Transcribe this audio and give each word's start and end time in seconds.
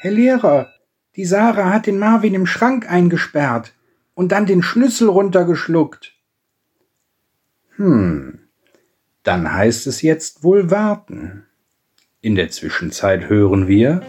Herr 0.00 0.12
Lehrer, 0.12 0.72
die 1.16 1.24
Sarah 1.24 1.72
hat 1.72 1.88
den 1.88 1.98
Marvin 1.98 2.32
im 2.32 2.46
Schrank 2.46 2.88
eingesperrt 2.88 3.72
und 4.14 4.30
dann 4.30 4.46
den 4.46 4.62
Schlüssel 4.62 5.08
runtergeschluckt. 5.08 6.14
Hm, 7.74 8.38
dann 9.24 9.52
heißt 9.52 9.88
es 9.88 10.02
jetzt 10.02 10.44
wohl 10.44 10.70
warten. 10.70 11.46
In 12.20 12.36
der 12.36 12.48
Zwischenzeit 12.50 13.28
hören 13.28 13.66
wir 13.66 14.00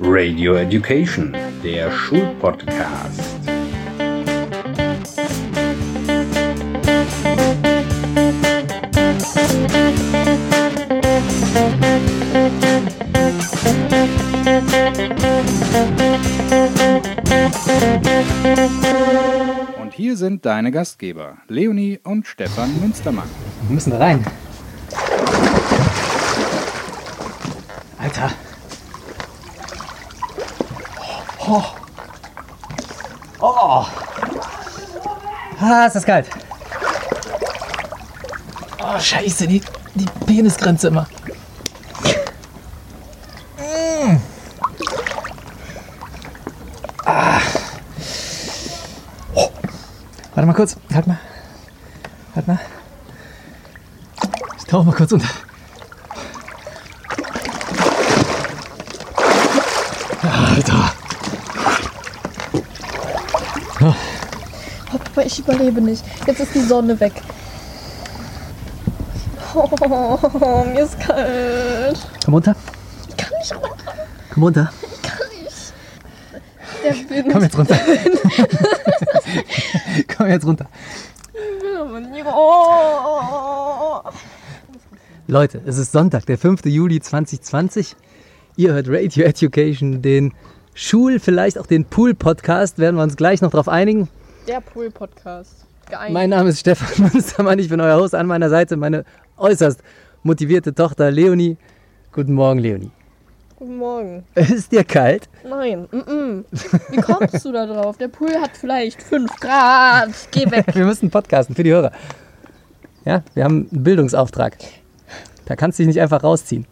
Radio 0.00 0.54
Education, 0.54 1.36
der 1.64 1.90
Schulpodcast. 1.90 3.38
Und 19.80 19.92
hier 19.92 20.16
sind 20.16 20.44
deine 20.44 20.72
Gastgeber, 20.72 21.36
Leonie 21.46 22.00
und 22.02 22.26
Stefan 22.26 22.80
Münstermann. 22.80 23.28
Wir 23.68 23.74
müssen 23.74 23.90
da 23.90 23.98
rein. 23.98 24.26
Alter. 27.98 28.30
Oh. 31.46 31.62
Oh. 33.40 33.86
Ah, 35.60 35.86
ist 35.86 35.94
das 35.94 36.04
kalt. 36.04 36.28
Oh, 38.80 38.98
scheiße, 38.98 39.46
die, 39.46 39.60
die 39.94 40.06
Penisgrenze 40.26 40.88
immer. 40.88 41.06
Mm. 43.58 44.16
Ah. 47.04 47.40
Oh. 49.34 49.50
Warte 50.38 50.46
mal 50.46 50.54
kurz, 50.54 50.76
halt 50.94 51.04
mal. 51.08 51.18
Halt 52.36 52.46
mal. 52.46 52.60
Ich 54.56 54.64
tauche 54.66 54.86
mal 54.86 54.94
kurz 54.94 55.10
unter. 55.10 55.26
Alter. 60.22 60.92
Aber 64.92 65.26
ich 65.26 65.40
überlebe 65.40 65.80
nicht. 65.80 66.04
Jetzt 66.24 66.38
ist 66.38 66.54
die 66.54 66.60
Sonne 66.60 67.00
weg. 67.00 67.14
Oh, 69.54 69.68
mir 70.72 70.82
ist 70.82 71.00
kalt. 71.00 71.98
Komm 72.24 72.34
runter. 72.34 72.54
Ich 73.08 73.16
kann 73.16 73.32
nicht 73.40 73.54
runter. 73.56 73.92
Komm 74.32 74.42
runter. 74.44 74.72
Ich 74.92 75.02
kann 75.02 75.18
nicht. 75.42 75.72
Der 76.84 77.16
Wind. 77.16 77.32
Komm 77.32 77.42
jetzt 77.42 77.58
runter. 77.58 77.76
Komm 80.18 80.28
jetzt 80.28 80.44
runter. 80.44 80.66
Leute, 85.28 85.60
es 85.64 85.78
ist 85.78 85.92
Sonntag, 85.92 86.26
der 86.26 86.36
5. 86.36 86.66
Juli 86.66 87.00
2020. 87.00 87.94
Ihr 88.56 88.72
hört 88.72 88.88
Radio 88.88 89.24
Education, 89.24 90.02
den 90.02 90.34
Schul-, 90.74 91.20
vielleicht 91.20 91.56
auch 91.56 91.66
den 91.66 91.84
Pool-Podcast. 91.84 92.80
Werden 92.80 92.96
wir 92.96 93.04
uns 93.04 93.16
gleich 93.16 93.42
noch 93.42 93.52
drauf 93.52 93.68
einigen. 93.68 94.08
Der 94.48 94.60
Pool-Podcast. 94.60 95.64
Mein 96.10 96.30
Name 96.30 96.48
ist 96.48 96.58
Stefan 96.58 97.10
Münstermann, 97.12 97.60
ich 97.60 97.68
bin 97.68 97.80
euer 97.80 98.00
Host. 98.00 98.16
An 98.16 98.26
meiner 98.26 98.50
Seite 98.50 98.76
meine 98.76 99.04
äußerst 99.36 99.84
motivierte 100.24 100.74
Tochter 100.74 101.12
Leonie. 101.12 101.56
Guten 102.10 102.32
Morgen, 102.32 102.58
Leonie. 102.58 102.90
Guten 103.58 103.78
Morgen. 103.78 104.24
Ist 104.36 104.70
dir 104.70 104.84
kalt? 104.84 105.28
Nein. 105.42 105.88
Mm 105.90 105.96
-mm. 105.96 106.44
Wie 106.90 106.96
kommst 106.98 107.44
du 107.44 107.50
da 107.50 107.66
drauf? 107.66 107.96
Der 107.96 108.06
Pool 108.06 108.40
hat 108.40 108.52
vielleicht 108.56 109.02
5 109.02 109.34
Grad. 109.40 110.10
Geh 110.30 110.48
weg. 110.48 110.66
Wir 110.76 110.84
müssen 110.84 111.10
podcasten 111.10 111.56
für 111.56 111.64
die 111.64 111.72
Hörer. 111.72 111.90
Ja, 113.04 113.24
wir 113.34 113.42
haben 113.42 113.68
einen 113.72 113.82
Bildungsauftrag. 113.82 114.58
Da 115.46 115.56
kannst 115.56 115.76
du 115.76 115.82
dich 115.82 115.88
nicht 115.88 116.00
einfach 116.00 116.22
rausziehen. 116.22 116.66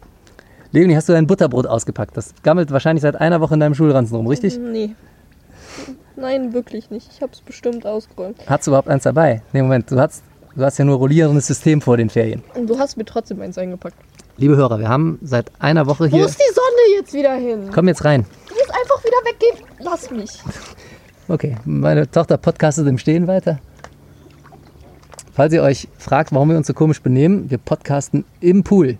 Leonie, 0.71 0.95
hast 0.95 1.09
du 1.09 1.13
dein 1.13 1.27
Butterbrot 1.27 1.67
ausgepackt? 1.67 2.15
Das 2.15 2.33
gammelt 2.41 2.71
wahrscheinlich 2.71 3.01
seit 3.01 3.17
einer 3.17 3.41
Woche 3.41 3.55
in 3.55 3.59
deinem 3.59 3.75
Schulranzen 3.75 4.15
rum, 4.15 4.27
richtig? 4.27 4.57
Nee. 4.57 4.95
Nein, 6.15 6.53
wirklich 6.53 6.89
nicht. 6.89 7.09
Ich 7.11 7.21
habe 7.21 7.33
es 7.33 7.41
bestimmt 7.41 7.85
ausgeräumt. 7.85 8.37
Hast 8.47 8.65
du 8.65 8.71
überhaupt 8.71 8.87
eins 8.87 9.03
dabei? 9.03 9.41
Nee, 9.51 9.61
Moment, 9.61 9.91
du 9.91 9.99
hast, 9.99 10.23
du 10.55 10.63
hast 10.63 10.77
ja 10.77 10.85
nur 10.85 10.99
rollierendes 10.99 11.47
System 11.47 11.81
vor 11.81 11.97
den 11.97 12.09
Ferien. 12.09 12.43
Und 12.55 12.69
du 12.69 12.79
hast 12.79 12.95
mir 12.95 13.03
trotzdem 13.03 13.41
eins 13.41 13.57
eingepackt. 13.57 13.97
Liebe 14.39 14.55
Hörer, 14.55 14.79
wir 14.79 14.87
haben 14.87 15.17
seit 15.23 15.51
einer 15.59 15.87
Woche 15.87 16.11
Wo 16.11 16.15
hier. 16.15 16.25
ist 16.27 16.37
die 16.37 16.53
Sonne 16.53 16.99
jetzt 16.99 17.11
wieder 17.11 17.33
hin? 17.33 17.71
Komm 17.73 17.87
jetzt 17.87 18.05
rein. 18.05 18.23
Du 18.47 18.53
musst 18.53 18.69
einfach 18.69 19.03
wieder 19.03 19.17
weggehen. 19.25 19.65
Lass 19.79 20.11
mich. 20.11 20.31
Okay, 21.29 21.57
meine 21.65 22.09
Tochter 22.09 22.37
podcastet 22.37 22.87
im 22.87 22.97
Stehen 22.97 23.27
weiter. 23.27 23.59
Falls 25.33 25.51
ihr 25.51 25.61
euch 25.61 25.89
fragt, 25.97 26.31
warum 26.31 26.51
wir 26.51 26.55
uns 26.55 26.67
so 26.67 26.73
komisch 26.73 27.01
benehmen, 27.01 27.49
wir 27.51 27.57
podcasten 27.57 28.23
im 28.39 28.63
Pool. 28.63 28.97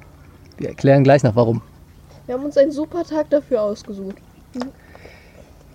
Wir 0.57 0.67
erklären 0.67 1.05
gleich 1.05 1.23
noch 1.23 1.37
warum. 1.37 1.61
Wir 2.25 2.35
haben 2.35 2.43
uns 2.43 2.57
einen 2.57 2.73
super 2.73 3.05
Tag 3.05 3.29
dafür 3.29 3.61
ausgesucht. 3.61 4.17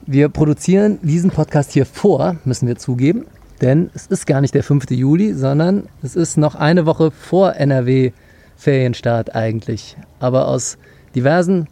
Wir 0.05 0.29
produzieren 0.29 0.99
diesen 1.01 1.31
Podcast 1.31 1.73
hier 1.73 1.87
vor, 1.87 2.37
müssen 2.45 2.69
wir 2.69 2.77
zugeben, 2.77 3.25
denn 3.63 3.89
es 3.95 4.07
ist 4.07 4.27
gar 4.27 4.43
nicht 4.43 4.55
der 4.55 4.63
5. 4.63 4.91
Juli, 4.91 5.33
sondern 5.33 5.89
es 6.03 6.17
ist 6.17 6.37
noch 6.37 6.55
eine 6.55 6.85
Woche 6.85 7.11
vor 7.13 7.55
NRW-Ferienstart 8.63 9.35
eigentlich. 9.35 9.97
Aber 10.21 10.49
aus 10.49 10.79
diversen 11.15 11.69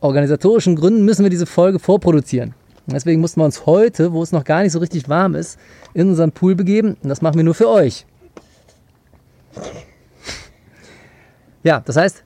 organisatorischen 0.00 0.76
Gründen 0.76 1.04
müssen 1.04 1.22
wir 1.24 1.30
diese 1.30 1.46
Folge 1.46 1.78
vorproduzieren. 1.78 2.54
Und 2.86 2.94
deswegen 2.94 3.20
mussten 3.20 3.40
wir 3.40 3.44
uns 3.44 3.66
heute, 3.66 4.12
wo 4.12 4.22
es 4.22 4.32
noch 4.32 4.44
gar 4.44 4.62
nicht 4.62 4.72
so 4.72 4.78
richtig 4.78 5.08
warm 5.08 5.34
ist, 5.34 5.58
in 5.94 6.08
unseren 6.08 6.32
Pool 6.32 6.54
begeben. 6.54 6.96
Und 7.02 7.08
das 7.08 7.22
machen 7.22 7.36
wir 7.36 7.44
nur 7.44 7.54
für 7.54 7.68
euch. 7.68 8.06
Ja, 11.62 11.80
das 11.80 11.96
heißt, 11.96 12.24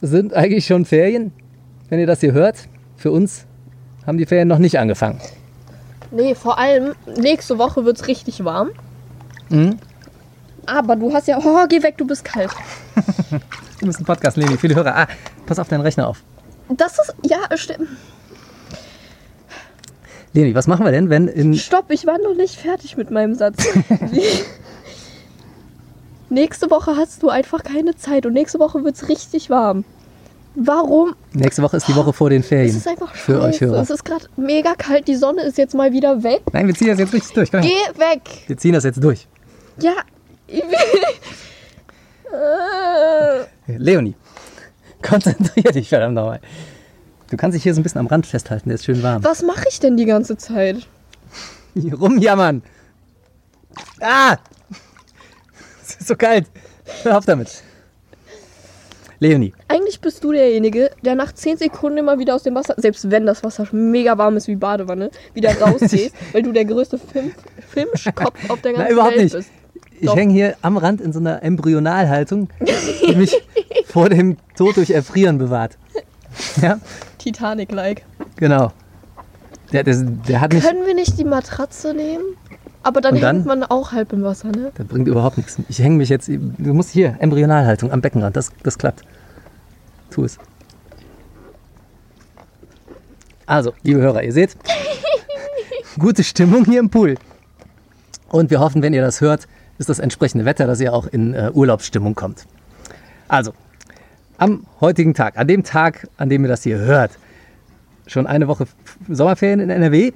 es 0.00 0.10
sind 0.10 0.32
eigentlich 0.32 0.66
schon 0.66 0.84
Ferien, 0.84 1.32
wenn 1.88 1.98
ihr 1.98 2.06
das 2.06 2.20
hier 2.20 2.32
hört. 2.32 2.68
Für 2.96 3.10
uns 3.10 3.44
haben 4.06 4.18
die 4.18 4.26
Ferien 4.26 4.48
noch 4.48 4.58
nicht 4.58 4.78
angefangen. 4.78 5.20
Nee, 6.10 6.34
vor 6.34 6.58
allem 6.58 6.94
nächste 7.18 7.58
Woche 7.58 7.84
wird 7.84 7.98
es 7.98 8.06
richtig 8.06 8.44
warm. 8.44 8.70
Mhm. 9.50 9.78
Aber 10.68 10.96
du 10.96 11.12
hast 11.12 11.26
ja. 11.28 11.38
Oh, 11.42 11.66
geh 11.68 11.82
weg, 11.82 11.96
du 11.96 12.06
bist 12.06 12.24
kalt. 12.24 12.50
Du 13.80 13.86
musst 13.86 13.98
einen 13.98 14.06
Podcast 14.06 14.36
nehmen, 14.36 14.58
viele 14.58 14.74
Hörer. 14.74 14.94
Ah, 14.96 15.06
pass 15.46 15.58
auf 15.58 15.68
deinen 15.68 15.80
Rechner 15.82 16.06
auf. 16.08 16.22
Das 16.68 16.92
ist. 16.98 17.14
Ja, 17.24 17.38
stimmt. 17.56 17.88
Leni, 20.34 20.54
was 20.54 20.66
machen 20.66 20.84
wir 20.84 20.92
denn, 20.92 21.08
wenn 21.10 21.26
in. 21.28 21.54
Stopp, 21.54 21.86
ich 21.90 22.06
war 22.06 22.18
noch 22.18 22.34
nicht 22.34 22.56
fertig 22.56 22.96
mit 22.96 23.10
meinem 23.10 23.34
Satz. 23.34 23.64
Nächste 26.30 26.70
Woche 26.70 26.96
hast 26.96 27.22
du 27.22 27.30
einfach 27.30 27.62
keine 27.64 27.96
Zeit 27.96 28.26
und 28.26 28.34
nächste 28.34 28.58
Woche 28.58 28.84
wird 28.84 28.96
es 28.96 29.08
richtig 29.08 29.48
warm. 29.48 29.84
Warum? 30.54 31.14
Nächste 31.32 31.62
Woche 31.62 31.78
ist 31.78 31.88
die 31.88 31.94
Woche 31.96 32.12
vor 32.12 32.28
den 32.30 32.40
Es 32.40 32.48
Ferien. 32.48 32.76
ist 32.76 32.86
einfach 32.86 33.14
Für 33.14 33.40
euch 33.40 33.56
scheiße. 33.56 33.66
Hörer. 33.66 33.80
Es 33.82 33.90
ist 33.90 34.04
gerade 34.04 34.26
mega 34.36 34.74
kalt, 34.74 35.08
die 35.08 35.14
Sonne 35.14 35.42
ist 35.42 35.56
jetzt 35.56 35.74
mal 35.74 35.92
wieder 35.92 36.22
weg. 36.22 36.42
Nein, 36.52 36.66
wir 36.66 36.74
ziehen 36.74 36.88
das 36.88 36.98
jetzt 36.98 37.14
richtig 37.14 37.32
durch. 37.32 37.50
Komm 37.50 37.62
her. 37.62 37.70
Geh 37.94 37.98
weg! 38.00 38.20
Wir 38.46 38.56
ziehen 38.58 38.72
das 38.74 38.84
jetzt 38.84 39.02
durch. 39.02 39.26
Ja. 39.80 39.92
Ich 40.48 40.62
will- 40.62 40.78
Äh, 42.32 43.76
Leonie, 43.76 44.14
konzentrier 45.02 45.72
dich 45.72 45.88
verdammt 45.88 46.14
nochmal. 46.14 46.40
Du 47.30 47.36
kannst 47.36 47.54
dich 47.56 47.62
hier 47.62 47.74
so 47.74 47.80
ein 47.80 47.82
bisschen 47.82 48.00
am 48.00 48.06
Rand 48.06 48.26
festhalten, 48.26 48.68
der 48.68 48.76
ist 48.76 48.84
schön 48.84 49.02
warm. 49.02 49.22
Was 49.24 49.42
mache 49.42 49.64
ich 49.68 49.80
denn 49.80 49.96
die 49.96 50.04
ganze 50.06 50.36
Zeit? 50.36 50.86
Hier 51.74 51.94
rumjammern. 51.94 52.62
Ah! 54.00 54.36
Es 55.82 55.96
ist 55.96 56.08
so 56.08 56.16
kalt. 56.16 56.46
Hör 57.02 57.18
auf 57.18 57.24
damit. 57.26 57.62
Leonie, 59.20 59.52
Eigentlich 59.66 60.00
bist 60.00 60.22
du 60.22 60.30
derjenige, 60.32 60.90
der 61.02 61.16
nach 61.16 61.32
10 61.32 61.56
Sekunden 61.56 61.98
immer 61.98 62.18
wieder 62.20 62.36
aus 62.36 62.44
dem 62.44 62.54
Wasser, 62.54 62.74
selbst 62.76 63.10
wenn 63.10 63.26
das 63.26 63.42
Wasser 63.42 63.66
mega 63.72 64.16
warm 64.16 64.36
ist 64.36 64.46
wie 64.46 64.54
Badewanne, 64.54 65.10
wieder 65.34 65.52
rausgehst, 65.60 66.14
weil 66.32 66.42
du 66.42 66.52
der 66.52 66.64
größte 66.64 66.98
Film 66.98 67.32
Filmschkopf 67.68 68.48
auf 68.48 68.60
der 68.62 68.72
ganzen 68.74 68.84
Nein, 68.84 68.92
überhaupt 68.92 69.14
Welt 69.16 69.24
nicht. 69.24 69.34
bist. 69.34 69.50
Ich 70.00 70.14
hänge 70.14 70.32
hier 70.32 70.56
am 70.62 70.76
Rand 70.76 71.00
in 71.00 71.12
so 71.12 71.18
einer 71.18 71.42
Embryonalhaltung, 71.42 72.48
die 73.06 73.16
mich 73.16 73.34
vor 73.86 74.08
dem 74.08 74.36
Tod 74.56 74.76
durch 74.76 74.90
Erfrieren 74.90 75.38
bewahrt. 75.38 75.78
Ja, 76.62 76.78
Titanic-like. 77.18 78.04
genau. 78.36 78.72
Der, 79.72 79.82
der, 79.82 79.96
der 79.96 80.40
hat 80.40 80.52
mich. 80.52 80.64
Können 80.64 80.86
wir 80.86 80.94
nicht 80.94 81.18
die 81.18 81.24
Matratze 81.24 81.92
nehmen? 81.92 82.24
Aber 82.82 83.00
dann, 83.00 83.20
dann? 83.20 83.36
hängt 83.36 83.46
man 83.46 83.64
auch 83.64 83.92
halb 83.92 84.12
im 84.12 84.22
Wasser, 84.22 84.48
ne? 84.48 84.72
Das 84.74 84.86
bringt 84.86 85.08
überhaupt 85.08 85.36
nichts. 85.36 85.58
Ich 85.68 85.78
hänge 85.78 85.96
mich 85.96 86.08
jetzt. 86.08 86.28
Du 86.28 86.72
musst 86.72 86.90
hier, 86.90 87.16
Embryonalhaltung 87.18 87.92
am 87.92 88.00
Beckenrand. 88.00 88.36
Das, 88.36 88.50
das 88.62 88.78
klappt. 88.78 89.02
Tu 90.10 90.24
es. 90.24 90.38
Also, 93.44 93.72
liebe 93.82 94.00
Hörer, 94.00 94.22
ihr 94.22 94.32
seht, 94.32 94.56
gute 95.98 96.22
Stimmung 96.22 96.64
hier 96.64 96.80
im 96.80 96.90
Pool. 96.90 97.16
Und 98.28 98.50
wir 98.50 98.60
hoffen, 98.60 98.82
wenn 98.82 98.94
ihr 98.94 99.02
das 99.02 99.20
hört, 99.20 99.48
ist 99.78 99.88
das 99.88 99.98
entsprechende 99.98 100.44
Wetter, 100.44 100.66
dass 100.66 100.80
ihr 100.80 100.92
auch 100.92 101.06
in 101.06 101.34
äh, 101.34 101.50
Urlaubsstimmung 101.52 102.14
kommt. 102.14 102.46
Also, 103.28 103.52
Am 104.38 104.66
heutigen 104.80 105.14
Tag, 105.14 105.36
an 105.36 105.46
dem 105.48 105.64
Tag, 105.64 106.08
an 106.16 106.28
dem 106.28 106.42
ihr 106.44 106.48
das 106.48 106.62
hier 106.62 106.78
hört, 106.78 107.12
schon 108.06 108.26
eine 108.26 108.46
Woche 108.48 108.66
Sommerferien 109.08 109.60
in 109.60 109.70
NRW. 109.70 110.12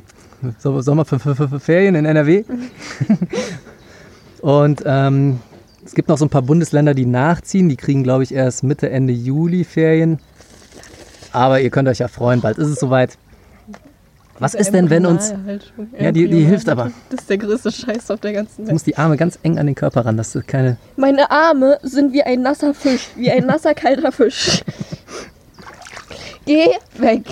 So- 0.59 0.81
Sommerferien 0.81 1.95
in 1.95 2.05
NRW. 2.05 2.45
Und 4.41 4.83
ähm, 4.87 5.41
es 5.85 5.95
gibt 5.95 6.09
noch 6.09 6.19
so 6.19 6.25
ein 6.25 6.31
paar 6.31 6.43
Bundesländer, 6.43 6.95
die 6.95 7.07
nachziehen. 7.07 7.69
Die 7.69 7.77
kriegen, 7.77 8.03
glaube 8.03 8.23
ich, 8.25 8.33
erst 8.35 8.63
Mitte, 8.65 8.91
Ende 8.91 9.13
Juli 9.13 9.65
Ferien. 9.65 10.19
Aber 11.33 11.61
ihr 11.61 11.71
könnt 11.71 11.89
euch 11.89 11.99
ja 11.99 12.09
freuen, 12.09 12.41
bald 12.41 12.59
ist 12.59 12.69
es 12.69 12.79
soweit. 12.81 13.17
Was 14.43 14.55
ist 14.55 14.73
denn, 14.73 14.91
wenn 14.91 15.07
uns. 15.07 15.31
Embryonalhaltung. 15.31 15.89
Ja, 15.99 16.13
die- 16.13 16.29
die 16.29 16.45
hilft 16.45 16.69
aber. 16.69 16.91
Das 17.11 17.21
ist 17.21 17.31
der 17.31 17.39
größte 17.39 17.71
Scheiß 17.73 18.11
auf 18.11 18.21
der 18.21 18.33
ganzen 18.33 18.63
Du 18.63 18.67
Welt. 18.67 18.73
musst 18.75 18.87
die 18.87 18.97
Arme 18.99 19.17
ganz 19.17 19.39
eng 19.43 19.59
an 19.59 19.67
den 19.67 19.75
Körper 19.75 20.05
ran, 20.05 20.17
dass 20.17 20.33
du 20.33 20.43
keine. 20.43 20.77
Meine 20.97 21.31
Arme 21.31 21.79
sind 21.83 22.13
wie 22.13 22.23
ein 22.23 22.43
nasser 22.43 22.75
Fisch, 22.75 23.09
wie 23.17 23.31
ein 23.31 23.47
nasser, 23.47 23.75
kalter 23.75 24.13
Fisch. 24.13 24.63
Geh 26.45 26.67
weg. 26.99 27.25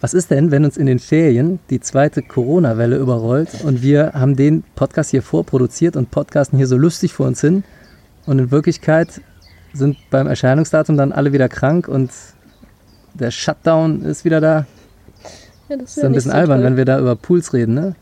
Was 0.00 0.14
ist 0.14 0.30
denn, 0.30 0.50
wenn 0.50 0.64
uns 0.64 0.76
in 0.76 0.86
den 0.86 0.98
Ferien 0.98 1.58
die 1.70 1.80
zweite 1.80 2.22
Corona-Welle 2.22 2.96
überrollt 2.96 3.48
und 3.64 3.82
wir 3.82 4.12
haben 4.14 4.36
den 4.36 4.62
Podcast 4.74 5.10
hier 5.10 5.22
vorproduziert 5.22 5.96
und 5.96 6.10
podcasten 6.10 6.58
hier 6.58 6.66
so 6.66 6.76
lustig 6.76 7.12
vor 7.12 7.26
uns 7.26 7.40
hin 7.40 7.64
und 8.26 8.38
in 8.38 8.50
Wirklichkeit 8.50 9.20
sind 9.72 9.96
beim 10.10 10.26
Erscheinungsdatum 10.26 10.96
dann 10.96 11.12
alle 11.12 11.32
wieder 11.32 11.48
krank 11.48 11.88
und 11.88 12.10
der 13.14 13.30
Shutdown 13.30 14.02
ist 14.04 14.24
wieder 14.24 14.40
da. 14.40 14.66
Ja, 15.68 15.76
das 15.76 15.96
ist 15.96 16.04
ein 16.04 16.12
bisschen 16.12 16.30
so 16.30 16.36
albern, 16.36 16.58
toll. 16.58 16.66
wenn 16.66 16.76
wir 16.76 16.84
da 16.84 16.98
über 16.98 17.16
Pools 17.16 17.52
reden, 17.52 17.74
ne? 17.74 17.94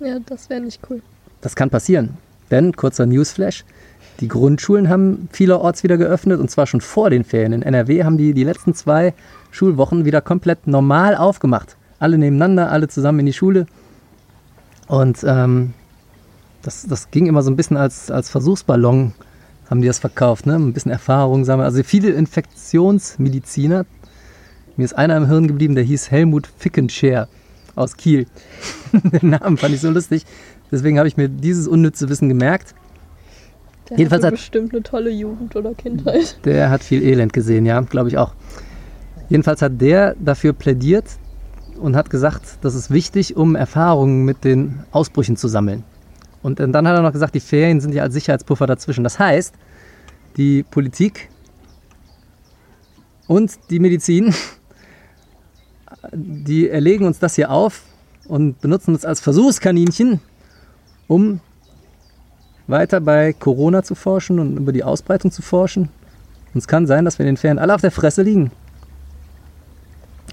Ja, 0.00 0.18
das 0.26 0.48
wäre 0.50 0.60
nicht 0.60 0.80
cool. 0.88 1.02
Das 1.40 1.56
kann 1.56 1.70
passieren. 1.70 2.16
Denn, 2.50 2.74
kurzer 2.74 3.06
Newsflash, 3.06 3.64
die 4.20 4.28
Grundschulen 4.28 4.88
haben 4.88 5.28
vielerorts 5.32 5.82
wieder 5.82 5.96
geöffnet 5.96 6.40
und 6.40 6.50
zwar 6.50 6.66
schon 6.66 6.80
vor 6.80 7.10
den 7.10 7.24
Ferien. 7.24 7.52
In 7.52 7.62
NRW 7.62 8.04
haben 8.04 8.18
die 8.18 8.34
die 8.34 8.44
letzten 8.44 8.74
zwei 8.74 9.14
Schulwochen 9.50 10.04
wieder 10.04 10.20
komplett 10.20 10.66
normal 10.66 11.16
aufgemacht. 11.16 11.76
Alle 11.98 12.18
nebeneinander, 12.18 12.70
alle 12.70 12.88
zusammen 12.88 13.20
in 13.20 13.26
die 13.26 13.32
Schule. 13.32 13.66
Und 14.88 15.24
ähm, 15.24 15.72
das, 16.62 16.86
das 16.86 17.10
ging 17.10 17.26
immer 17.26 17.42
so 17.42 17.50
ein 17.50 17.56
bisschen 17.56 17.76
als, 17.76 18.10
als 18.10 18.28
Versuchsballon, 18.28 19.12
haben 19.70 19.80
die 19.80 19.86
das 19.86 19.98
verkauft. 19.98 20.46
Ne? 20.46 20.56
Ein 20.56 20.72
bisschen 20.72 20.90
Erfahrung 20.90 21.44
sammeln. 21.44 21.66
Also 21.66 21.82
viele 21.82 22.10
Infektionsmediziner. 22.10 23.86
Mir 24.76 24.84
ist 24.84 24.94
einer 24.94 25.16
im 25.16 25.26
Hirn 25.26 25.46
geblieben, 25.46 25.74
der 25.74 25.84
hieß 25.84 26.10
Helmut 26.10 26.48
Fickenshare 26.58 27.28
aus 27.74 27.96
Kiel. 27.96 28.26
Den 28.92 29.30
Namen 29.30 29.56
fand 29.56 29.74
ich 29.74 29.80
so 29.80 29.90
lustig. 29.90 30.24
Deswegen 30.70 30.98
habe 30.98 31.08
ich 31.08 31.16
mir 31.16 31.28
dieses 31.28 31.66
unnütze 31.68 32.08
Wissen 32.08 32.28
gemerkt. 32.28 32.74
Der 33.88 33.98
Jedenfalls 33.98 34.24
hat- 34.24 34.32
bestimmt 34.32 34.72
eine 34.72 34.82
tolle 34.82 35.10
Jugend 35.10 35.56
oder 35.56 35.74
Kindheit. 35.74 36.38
Der 36.44 36.70
hat 36.70 36.82
viel 36.84 37.02
Elend 37.02 37.32
gesehen, 37.32 37.66
ja, 37.66 37.80
glaube 37.80 38.08
ich 38.08 38.18
auch. 38.18 38.34
Jedenfalls 39.28 39.62
hat 39.62 39.80
der 39.80 40.16
dafür 40.18 40.52
plädiert 40.52 41.04
und 41.80 41.94
hat 41.96 42.10
gesagt, 42.10 42.58
das 42.62 42.74
ist 42.74 42.90
wichtig, 42.90 43.36
um 43.36 43.54
Erfahrungen 43.54 44.24
mit 44.24 44.42
den 44.44 44.80
Ausbrüchen 44.90 45.36
zu 45.36 45.46
sammeln. 45.48 45.84
Und 46.42 46.58
dann 46.58 46.74
hat 46.88 46.96
er 46.96 47.02
noch 47.02 47.12
gesagt, 47.12 47.34
die 47.34 47.40
Ferien 47.40 47.80
sind 47.80 47.94
ja 47.94 48.02
als 48.02 48.14
Sicherheitspuffer 48.14 48.66
dazwischen. 48.66 49.04
Das 49.04 49.18
heißt, 49.18 49.54
die 50.36 50.62
Politik 50.64 51.28
und 53.26 53.52
die 53.70 53.78
Medizin, 53.78 54.34
die 56.12 56.68
erlegen 56.68 57.06
uns 57.06 57.18
das 57.18 57.34
hier 57.34 57.50
auf 57.50 57.82
und 58.28 58.60
benutzen 58.60 58.94
uns 58.94 59.04
als 59.04 59.20
Versuchskaninchen, 59.20 60.20
um 61.08 61.40
weiter 62.66 63.00
bei 63.00 63.32
Corona 63.32 63.82
zu 63.82 63.94
forschen 63.94 64.38
und 64.38 64.56
über 64.56 64.72
die 64.72 64.84
Ausbreitung 64.84 65.30
zu 65.30 65.42
forschen. 65.42 65.88
Und 66.54 66.58
es 66.58 66.68
kann 66.68 66.86
sein, 66.86 67.04
dass 67.04 67.18
wir 67.18 67.26
in 67.26 67.34
den 67.34 67.36
Ferien 67.36 67.58
alle 67.58 67.74
auf 67.74 67.80
der 67.80 67.90
Fresse 67.90 68.22
liegen. 68.22 68.50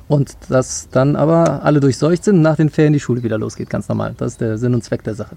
Und 0.07 0.37
dass 0.49 0.87
dann 0.89 1.15
aber 1.15 1.63
alle 1.63 1.79
durchseucht 1.79 2.23
sind 2.23 2.37
und 2.37 2.41
nach 2.41 2.55
den 2.55 2.69
Ferien 2.69 2.93
die 2.93 2.99
Schule 2.99 3.23
wieder 3.23 3.37
losgeht, 3.37 3.69
ganz 3.69 3.89
normal. 3.89 4.13
Das 4.17 4.33
ist 4.33 4.41
der 4.41 4.57
Sinn 4.57 4.73
und 4.73 4.83
Zweck 4.83 5.03
der 5.03 5.15
Sache. 5.15 5.35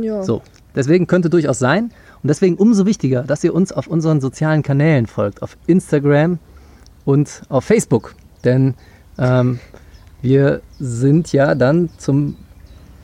Ja. 0.00 0.22
So, 0.22 0.40
deswegen 0.74 1.06
könnte 1.06 1.28
durchaus 1.28 1.58
sein 1.58 1.92
und 2.22 2.28
deswegen 2.28 2.56
umso 2.56 2.86
wichtiger, 2.86 3.24
dass 3.24 3.44
ihr 3.44 3.52
uns 3.54 3.72
auf 3.72 3.88
unseren 3.88 4.22
sozialen 4.22 4.62
Kanälen 4.62 5.06
folgt, 5.06 5.42
auf 5.42 5.58
Instagram 5.66 6.38
und 7.04 7.42
auf 7.50 7.64
Facebook. 7.64 8.14
Denn 8.44 8.74
ähm, 9.18 9.60
wir 10.20 10.60
sind 10.78 11.32
ja 11.32 11.54
dann 11.54 11.90
zum 11.98 12.36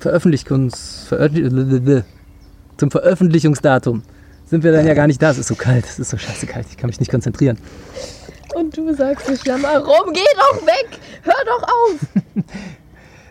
Veröffentlichungs 0.00 1.06
Veröffentlich 1.08 2.04
zum 2.76 2.90
Veröffentlichungsdatum 2.92 4.02
sind 4.46 4.64
wir 4.64 4.72
dann 4.72 4.86
ja 4.86 4.94
gar 4.94 5.06
nicht 5.06 5.20
da. 5.20 5.30
Es 5.30 5.38
ist 5.38 5.48
so 5.48 5.56
kalt, 5.56 5.84
es 5.84 5.98
ist 5.98 6.10
so 6.10 6.16
scheiße 6.16 6.46
kalt, 6.46 6.66
ich 6.70 6.76
kann 6.76 6.88
mich 6.88 7.00
nicht 7.00 7.10
konzentrieren. 7.10 7.58
Und 8.54 8.76
du 8.76 8.94
sagst 8.94 9.28
nicht 9.28 9.46
jammer 9.46 9.78
rum, 9.78 10.12
geh 10.12 10.20
doch 10.36 10.66
weg! 10.66 10.98
Hör 11.22 11.34
doch 11.44 11.62
auf! 11.62 12.44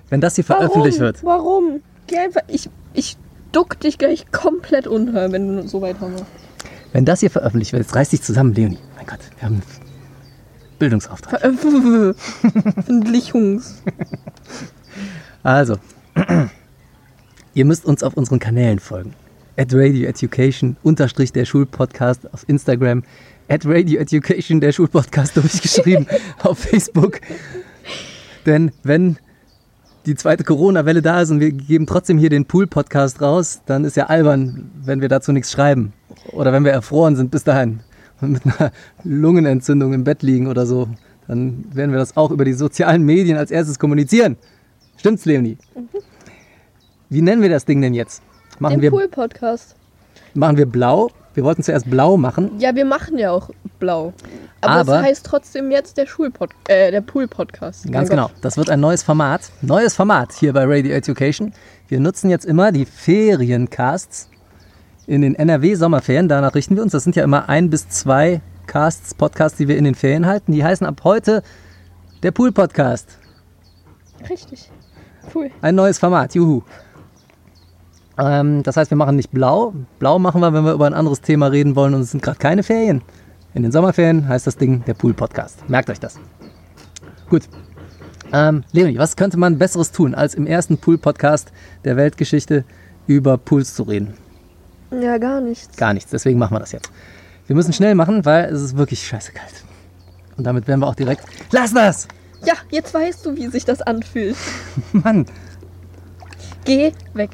Wenn 0.10 0.22
das 0.22 0.36
hier 0.36 0.48
Warum? 0.48 0.66
veröffentlicht 0.66 1.00
wird, 1.00 1.24
Warum? 1.24 1.82
Geh 2.08 2.18
einfach. 2.18 2.42
Ich, 2.48 2.70
ich 2.94 3.18
duck 3.52 3.80
dich 3.80 3.98
gleich 3.98 4.32
komplett 4.32 4.88
unter, 4.88 5.32
wenn 5.32 5.58
du 5.58 5.68
so 5.68 5.82
weitermachst. 5.82 6.26
wenn 6.94 7.04
das 7.04 7.20
hier 7.20 7.30
veröffentlicht 7.30 7.74
wird, 7.74 7.84
jetzt 7.84 7.96
reiß 7.96 8.10
dich 8.10 8.22
zusammen, 8.22 8.54
Leonie. 8.54 8.80
Mein 8.96 9.06
Gott, 9.06 9.20
wir 9.38 9.50
haben 9.50 9.62
Bildungsauftrag. 10.78 11.42
Veröffentlichungs. 11.42 13.84
Also, 15.44 15.78
ihr 17.54 17.64
müsst 17.64 17.86
uns 17.86 18.04
auf 18.04 18.18
unseren 18.18 18.40
Kanälen 18.40 18.80
folgen. 18.80 19.14
At 19.56 19.74
Radio 19.74 20.10
Education, 20.10 20.76
unterstrich 20.84 21.32
der 21.32 21.46
Schulpodcast 21.46 22.34
auf 22.34 22.44
Instagram. 22.50 23.04
At 23.48 23.66
Radio 23.66 24.02
Education, 24.02 24.60
der 24.60 24.74
Schulpodcast 24.74 25.38
durchgeschrieben 25.38 26.06
auf 26.44 26.60
Facebook. 26.60 27.22
Denn 28.46 28.74
wenn 28.84 29.18
die 30.06 30.16
zweite 30.16 30.44
Corona-Welle 30.44 31.02
da 31.02 31.22
ist 31.22 31.32
und 31.32 31.40
wir 31.40 31.52
geben 31.52 31.86
trotzdem 31.86 32.18
hier 32.18 32.30
den 32.30 32.44
Pool-Podcast 32.46 33.22
raus, 33.22 33.62
dann 33.66 33.86
ist 33.86 33.96
ja 33.96 34.08
albern, 34.08 34.70
wenn 34.84 35.00
wir 35.00 35.08
dazu 35.08 35.32
nichts 35.32 35.52
schreiben. 35.52 35.94
Oder 36.34 36.52
wenn 36.52 36.66
wir 36.66 36.74
erfroren 36.74 37.16
sind 37.16 37.32
bis 37.32 37.46
dahin 37.46 37.80
mit 38.22 38.42
einer 38.46 38.72
Lungenentzündung 39.04 39.94
im 39.94 40.04
Bett 40.04 40.24
liegen 40.24 40.48
oder 40.48 40.66
so. 40.66 40.88
Dann 41.28 41.66
werden 41.74 41.92
wir 41.92 42.00
das 42.00 42.16
auch 42.16 42.32
über 42.32 42.46
die 42.46 42.54
sozialen 42.54 43.04
Medien 43.04 43.38
als 43.38 43.52
erstes 43.52 43.80
kommunizieren. 43.80 44.38
Stimmt's, 44.98 45.26
Leonie? 45.26 45.58
Wie 47.10 47.22
nennen 47.22 47.42
wir 47.42 47.50
das 47.50 47.66
Ding 47.66 47.82
denn 47.82 47.94
jetzt? 47.94 48.22
Machen 48.60 48.76
Den 48.76 48.82
wir, 48.82 48.92
Pool-Podcast. 48.92 49.76
machen 50.34 50.58
wir 50.58 50.66
blau? 50.66 51.10
Wir 51.34 51.44
wollten 51.44 51.62
zuerst 51.62 51.88
blau 51.90 52.18
machen. 52.18 52.52
Ja, 52.60 52.74
wir 52.74 52.86
machen 52.86 53.18
ja 53.20 53.30
auch 53.32 53.52
blau. 53.80 54.14
Aber, 54.62 54.74
Aber- 54.82 55.00
es 55.02 55.06
heißt 55.06 55.26
trotzdem 55.26 55.70
jetzt 55.70 55.98
der 55.98 56.08
Schulpod 56.08 56.50
äh, 56.68 56.90
der 56.92 57.02
Pool-Podcast. 57.02 57.92
Ganz 57.92 58.10
genau. 58.10 58.32
Das 58.42 58.58
wird 58.58 58.72
ein 58.72 58.80
neues 58.80 59.04
Format. 59.04 59.52
Neues 59.62 59.94
Format 59.94 60.34
hier 60.34 60.54
bei 60.54 60.64
Radio 60.66 60.94
Education. 60.94 61.54
Wir 61.88 62.00
nutzen 62.00 62.30
jetzt 62.32 62.46
immer 62.46 62.72
die 62.72 62.86
Feriencasts 62.86 64.30
in 65.08 65.22
den 65.22 65.34
NRW-Sommerferien. 65.34 66.28
Danach 66.28 66.54
richten 66.54 66.76
wir 66.76 66.84
uns. 66.84 66.92
Das 66.92 67.04
sind 67.04 67.16
ja 67.16 67.24
immer 67.24 67.50
ein 67.50 67.70
bis 67.70 67.90
zwei 67.90 68.42
Casts, 68.68 69.14
Podcasts, 69.14 69.58
die 69.58 69.68
wir 69.68 69.78
in 69.78 69.86
den 69.86 69.96
Ferien 69.96 70.26
halten. 70.26 70.52
Die 70.52 70.64
heißen 70.64 70.86
ab 70.86 71.02
heute 71.04 71.42
der 72.22 72.32
Pool-Podcast. 72.32 73.18
Richtig. 74.30 74.70
Cool. 75.34 75.50
Ein 75.62 75.76
neues 75.76 75.98
Format. 75.98 76.36
Juhu. 76.36 76.62
Ähm, 78.20 78.64
das 78.64 78.76
heißt, 78.78 78.92
wir 78.92 78.98
machen 78.98 79.16
nicht 79.16 79.32
blau. 79.32 79.74
Blau 80.00 80.20
machen 80.20 80.42
wir, 80.42 80.54
wenn 80.54 80.66
wir 80.66 80.74
über 80.74 80.88
ein 80.88 80.94
anderes 80.94 81.22
Thema 81.22 81.48
reden 81.48 81.76
wollen 81.76 81.94
und 81.94 82.02
es 82.02 82.12
sind 82.12 82.22
gerade 82.22 82.40
keine 82.40 82.64
Ferien. 82.64 83.02
In 83.54 83.64
den 83.64 83.72
Sommerferien 83.72 84.28
heißt 84.28 84.46
das 84.46 84.58
Ding 84.58 84.84
der 84.86 84.94
Pool-Podcast. 84.94 85.70
Merkt 85.70 85.90
euch 85.90 86.00
das. 86.00 86.20
Gut. 87.30 87.44
Ähm, 88.34 88.64
Leonie, 88.74 88.98
was 88.98 89.16
könnte 89.16 89.38
man 89.38 89.58
Besseres 89.58 89.92
tun, 89.94 90.14
als 90.14 90.36
im 90.36 90.48
ersten 90.48 90.78
Pool-Podcast 90.78 91.54
der 91.86 91.96
Weltgeschichte 91.96 92.66
über 93.06 93.38
Pools 93.38 93.74
zu 93.74 93.84
reden? 93.84 94.16
Ja, 94.92 95.18
gar 95.18 95.42
nichts. 95.42 95.76
Gar 95.78 95.94
nichts. 95.94 96.12
Deswegen 96.12 96.40
machen 96.40 96.56
wir 96.56 96.60
das 96.60 96.72
jetzt. 96.72 96.92
Wir 97.48 97.56
müssen 97.56 97.74
schnell 97.74 97.96
machen, 97.96 98.26
weil 98.26 98.46
es 98.46 98.62
ist 98.62 98.78
wirklich 98.78 99.06
scheiße 99.06 99.32
kalt. 99.32 99.64
Und 100.38 100.44
damit 100.46 100.68
werden 100.68 100.82
wir 100.82 100.88
auch 100.88 100.96
direkt. 100.96 101.24
Lass 101.52 101.74
das! 101.74 102.08
Ja, 102.46 102.54
jetzt 102.70 102.94
weißt 102.94 103.26
du, 103.26 103.36
wie 103.36 103.48
sich 103.48 103.66
das 103.66 103.82
anfühlt. 103.82 104.38
Mann! 104.92 105.26
Geh 106.66 106.92
weg. 107.14 107.32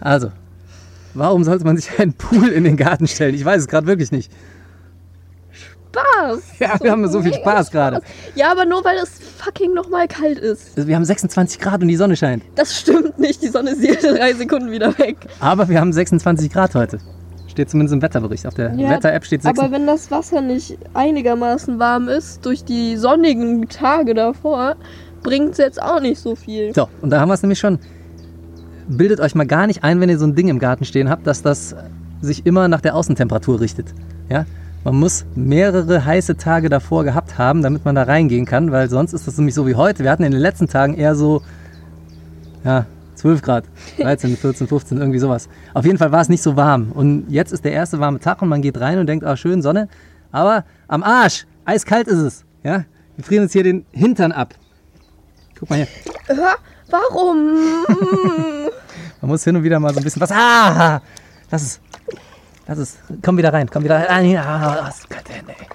Also, 0.00 0.30
warum 1.14 1.44
sollte 1.44 1.64
man 1.64 1.76
sich 1.76 1.98
einen 1.98 2.12
Pool 2.12 2.48
in 2.48 2.64
den 2.64 2.76
Garten 2.76 3.06
stellen? 3.06 3.34
Ich 3.34 3.44
weiß 3.44 3.62
es 3.62 3.68
gerade 3.68 3.86
wirklich 3.86 4.12
nicht. 4.12 4.30
Spaß. 5.92 6.40
Ja, 6.60 6.78
wir 6.80 6.90
haben 6.90 7.06
so 7.08 7.22
viel 7.22 7.32
Spaß 7.34 7.70
gerade. 7.70 8.00
Ja, 8.34 8.50
aber 8.52 8.64
nur 8.64 8.84
weil 8.84 8.98
es 8.98 9.10
fucking 9.38 9.72
nochmal 9.74 10.06
kalt 10.08 10.38
ist. 10.38 10.76
Also 10.76 10.88
wir 10.88 10.94
haben 10.96 11.04
26 11.04 11.58
Grad 11.58 11.80
und 11.82 11.88
die 11.88 11.96
Sonne 11.96 12.16
scheint. 12.16 12.42
Das 12.54 12.78
stimmt 12.78 13.18
nicht. 13.18 13.42
Die 13.42 13.48
Sonne 13.48 13.70
ist 13.70 13.82
jede 13.82 14.14
drei 14.16 14.32
Sekunden 14.34 14.70
wieder 14.70 14.96
weg. 14.98 15.16
Aber 15.40 15.68
wir 15.68 15.80
haben 15.80 15.92
26 15.92 16.52
Grad 16.52 16.74
heute. 16.74 16.98
Steht 17.48 17.70
zumindest 17.70 17.94
im 17.94 18.02
Wetterbericht. 18.02 18.46
Auf 18.46 18.54
der 18.54 18.72
Ja, 18.74 18.90
Wetter-App 18.90 19.24
steht 19.24 19.42
26 19.42 19.64
Aber 19.64 19.72
wenn 19.74 19.86
das 19.86 20.10
Wasser 20.10 20.40
nicht 20.40 20.78
einigermaßen 20.94 21.78
warm 21.78 22.08
ist, 22.08 22.44
durch 22.44 22.64
die 22.64 22.96
sonnigen 22.96 23.68
Tage 23.68 24.14
davor, 24.14 24.76
bringt 25.22 25.52
es 25.52 25.58
jetzt 25.58 25.82
auch 25.82 26.00
nicht 26.00 26.20
so 26.20 26.36
viel. 26.36 26.72
So, 26.74 26.88
und 27.00 27.10
da 27.10 27.20
haben 27.20 27.28
wir 27.28 27.34
es 27.34 27.42
nämlich 27.42 27.58
schon. 27.58 27.78
bildet 28.88 29.20
euch 29.20 29.34
mal 29.34 29.46
gar 29.46 29.66
nicht 29.66 29.82
ein, 29.84 30.00
wenn 30.00 30.08
ihr 30.08 30.18
so 30.18 30.26
ein 30.26 30.34
Ding 30.34 30.48
im 30.48 30.58
Garten 30.58 30.84
stehen 30.84 31.08
habt, 31.10 31.26
dass 31.26 31.42
das 31.42 31.74
sich 32.20 32.46
immer 32.46 32.68
nach 32.68 32.80
der 32.80 32.94
Außentemperatur 32.94 33.60
richtet. 33.60 33.86
Ja? 34.28 34.44
Man 34.88 35.00
muss 35.00 35.26
mehrere 35.34 36.06
heiße 36.06 36.38
Tage 36.38 36.70
davor 36.70 37.04
gehabt 37.04 37.36
haben, 37.36 37.60
damit 37.60 37.84
man 37.84 37.94
da 37.94 38.04
reingehen 38.04 38.46
kann, 38.46 38.72
weil 38.72 38.88
sonst 38.88 39.12
ist 39.12 39.26
das 39.26 39.36
nämlich 39.36 39.54
so 39.54 39.66
wie 39.66 39.74
heute. 39.74 40.02
Wir 40.02 40.10
hatten 40.10 40.22
in 40.22 40.32
den 40.32 40.40
letzten 40.40 40.66
Tagen 40.66 40.94
eher 40.94 41.14
so 41.14 41.42
ja, 42.64 42.86
12 43.16 43.42
Grad, 43.42 43.64
13, 43.98 44.38
14, 44.38 44.66
15, 44.66 44.96
irgendwie 44.96 45.18
sowas. 45.18 45.50
Auf 45.74 45.84
jeden 45.84 45.98
Fall 45.98 46.10
war 46.10 46.22
es 46.22 46.30
nicht 46.30 46.42
so 46.42 46.56
warm. 46.56 46.92
Und 46.92 47.26
jetzt 47.28 47.52
ist 47.52 47.66
der 47.66 47.72
erste 47.72 48.00
warme 48.00 48.18
Tag 48.18 48.40
und 48.40 48.48
man 48.48 48.62
geht 48.62 48.80
rein 48.80 48.98
und 48.98 49.06
denkt, 49.06 49.26
ah, 49.26 49.36
schön, 49.36 49.60
Sonne. 49.60 49.90
Aber 50.32 50.64
am 50.86 51.02
Arsch, 51.02 51.44
eiskalt 51.66 52.08
ist 52.08 52.20
es. 52.20 52.44
Ja? 52.62 52.86
Wir 53.16 53.24
frieren 53.26 53.42
uns 53.42 53.52
hier 53.52 53.64
den 53.64 53.84
Hintern 53.92 54.32
ab. 54.32 54.54
Guck 55.58 55.68
mal 55.68 55.76
hier. 55.76 55.88
Hör, 56.34 56.54
warum? 56.88 57.58
Man 59.20 59.28
muss 59.28 59.44
hin 59.44 59.54
und 59.54 59.64
wieder 59.64 59.80
mal 59.80 59.92
so 59.92 60.00
ein 60.00 60.04
bisschen 60.04 60.22
was. 60.22 60.32
Ah! 60.32 61.02
Das 61.50 61.62
ist. 61.62 61.80
Das 62.68 62.78
ist. 62.78 62.98
Komm 63.24 63.38
wieder 63.38 63.52
rein, 63.52 63.68
komm 63.68 63.82
wieder 63.82 63.96
rein. 63.96 64.36
Ah, 64.36 64.88
ah, 64.88 64.92
kalte 65.08 65.32
Hände, 65.32 65.52
ey. 65.58 65.66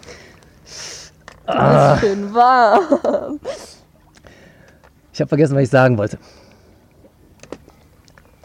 Das 1.46 1.96
ist 1.96 2.08
schön 2.08 2.34
warm. 2.34 3.40
Ich 5.12 5.20
habe 5.20 5.28
vergessen, 5.28 5.56
was 5.56 5.64
ich 5.64 5.70
sagen 5.70 5.98
wollte. 5.98 6.18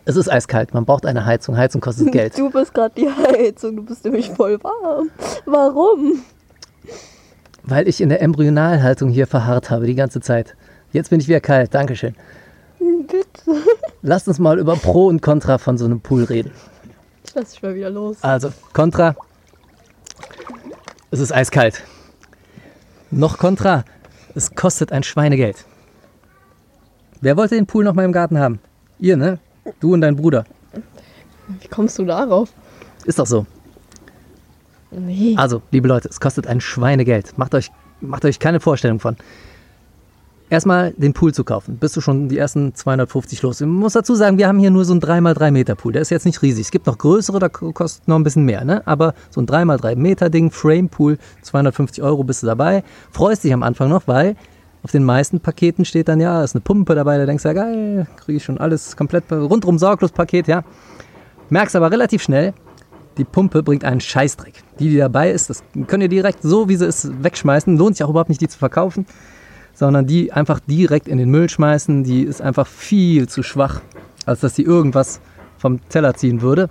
Es 0.06 0.16
ist 0.16 0.32
eiskalt, 0.32 0.72
man 0.72 0.86
braucht 0.86 1.04
eine 1.04 1.26
Heizung. 1.26 1.58
Heizung 1.58 1.82
kostet 1.82 2.10
Geld. 2.10 2.38
Du 2.38 2.50
bist 2.50 2.72
gerade 2.72 2.94
die 2.96 3.08
Heizung, 3.08 3.76
du 3.76 3.84
bist 3.84 4.04
nämlich 4.06 4.30
voll 4.30 4.58
warm. 4.62 5.10
Warum? 5.44 6.22
Weil 7.62 7.86
ich 7.86 8.00
in 8.00 8.08
der 8.08 8.22
Embryonalhaltung 8.22 9.10
hier 9.10 9.26
verharrt 9.26 9.68
habe 9.68 9.84
die 9.86 9.94
ganze 9.94 10.20
Zeit. 10.20 10.56
Jetzt 10.92 11.10
bin 11.10 11.20
ich 11.20 11.28
wieder 11.28 11.40
kalt, 11.40 11.74
Dankeschön. 11.74 12.16
Bitte. 12.78 13.62
Lasst 14.00 14.26
uns 14.26 14.38
mal 14.38 14.58
über 14.58 14.76
Pro 14.76 15.06
und 15.06 15.20
Contra 15.20 15.58
von 15.58 15.76
so 15.76 15.84
einem 15.84 16.00
Pool 16.00 16.24
reden. 16.24 16.52
Dich 17.40 17.62
mal 17.62 17.74
wieder 17.74 17.90
los. 17.90 18.16
Also, 18.22 18.52
Contra. 18.72 19.14
Es 21.10 21.20
ist 21.20 21.32
eiskalt. 21.32 21.82
Noch 23.10 23.38
Contra. 23.38 23.84
Es 24.34 24.54
kostet 24.54 24.92
ein 24.92 25.02
Schweinegeld. 25.02 25.64
Wer 27.20 27.36
wollte 27.36 27.54
den 27.54 27.66
Pool 27.66 27.84
noch 27.84 27.94
mal 27.94 28.04
im 28.04 28.12
Garten 28.12 28.38
haben? 28.38 28.60
Ihr, 28.98 29.16
ne? 29.16 29.38
Du 29.80 29.94
und 29.94 30.00
dein 30.00 30.16
Bruder. 30.16 30.44
Wie 31.60 31.68
kommst 31.68 31.98
du 31.98 32.04
darauf? 32.04 32.52
Ist 33.04 33.18
doch 33.18 33.26
so. 33.26 33.46
Nee. 34.90 35.34
Also, 35.36 35.62
liebe 35.70 35.88
Leute, 35.88 36.08
es 36.08 36.20
kostet 36.20 36.46
ein 36.46 36.60
Schweinegeld. 36.60 37.36
Macht 37.38 37.54
euch, 37.54 37.70
macht 38.00 38.24
euch 38.24 38.38
keine 38.38 38.60
Vorstellung 38.60 39.00
von. 39.00 39.16
Erstmal 40.50 40.92
den 40.92 41.12
Pool 41.12 41.34
zu 41.34 41.44
kaufen. 41.44 41.76
Bist 41.76 41.94
du 41.96 42.00
schon 42.00 42.28
die 42.28 42.38
ersten 42.38 42.74
250 42.74 43.42
los. 43.42 43.60
Ich 43.60 43.66
muss 43.66 43.92
dazu 43.92 44.14
sagen, 44.14 44.38
wir 44.38 44.48
haben 44.48 44.58
hier 44.58 44.70
nur 44.70 44.86
so 44.86 44.92
einen 44.92 45.02
3x3 45.02 45.50
Meter 45.50 45.74
Pool. 45.74 45.92
Der 45.92 46.02
ist 46.02 46.10
jetzt 46.10 46.24
nicht 46.24 46.40
riesig. 46.40 46.66
Es 46.66 46.70
gibt 46.70 46.86
noch 46.86 46.96
größere, 46.96 47.38
da 47.38 47.48
kostet 47.50 48.08
noch 48.08 48.16
ein 48.16 48.24
bisschen 48.24 48.44
mehr. 48.44 48.64
Ne? 48.64 48.82
Aber 48.86 49.14
so 49.28 49.42
ein 49.42 49.46
3x3 49.46 49.96
Meter 49.96 50.30
Ding, 50.30 50.50
Frame 50.50 50.88
Pool, 50.88 51.18
250 51.42 52.02
Euro 52.02 52.24
bist 52.24 52.42
du 52.42 52.46
dabei. 52.46 52.82
Freust 53.10 53.44
dich 53.44 53.52
am 53.52 53.62
Anfang 53.62 53.90
noch, 53.90 54.06
weil 54.06 54.36
auf 54.82 54.90
den 54.90 55.04
meisten 55.04 55.40
Paketen 55.40 55.84
steht 55.84 56.08
dann, 56.08 56.20
ja, 56.20 56.42
ist 56.42 56.54
eine 56.54 56.62
Pumpe 56.62 56.94
dabei. 56.94 57.18
Da 57.18 57.26
denkst 57.26 57.42
du, 57.42 57.48
ja 57.48 57.52
geil, 57.52 58.06
kriege 58.16 58.38
ich 58.38 58.44
schon 58.44 58.56
alles 58.56 58.96
komplett 58.96 59.30
rundrum 59.30 59.78
sorglos 59.78 60.12
Paket, 60.12 60.48
ja. 60.48 60.64
Merkst 61.50 61.76
aber 61.76 61.90
relativ 61.90 62.22
schnell, 62.22 62.54
die 63.18 63.24
Pumpe 63.24 63.62
bringt 63.62 63.84
einen 63.84 64.00
Scheißdreck. 64.00 64.62
Die, 64.78 64.88
die 64.88 64.96
dabei 64.96 65.30
ist, 65.30 65.50
das 65.50 65.62
könnt 65.88 66.02
ihr 66.02 66.08
direkt 66.08 66.42
so, 66.42 66.68
wie 66.68 66.76
sie 66.76 66.86
ist, 66.86 67.22
wegschmeißen. 67.22 67.76
Lohnt 67.76 67.96
sich 67.96 68.04
auch 68.04 68.10
überhaupt 68.10 68.28
nicht, 68.28 68.40
die 68.40 68.48
zu 68.48 68.58
verkaufen, 68.58 69.06
sondern 69.78 70.08
die 70.08 70.32
einfach 70.32 70.58
direkt 70.58 71.06
in 71.06 71.18
den 71.18 71.30
Müll 71.30 71.48
schmeißen. 71.48 72.02
Die 72.02 72.22
ist 72.22 72.42
einfach 72.42 72.66
viel 72.66 73.28
zu 73.28 73.44
schwach, 73.44 73.80
als 74.26 74.40
dass 74.40 74.56
sie 74.56 74.64
irgendwas 74.64 75.20
vom 75.56 75.78
Teller 75.88 76.14
ziehen 76.14 76.42
würde. 76.42 76.68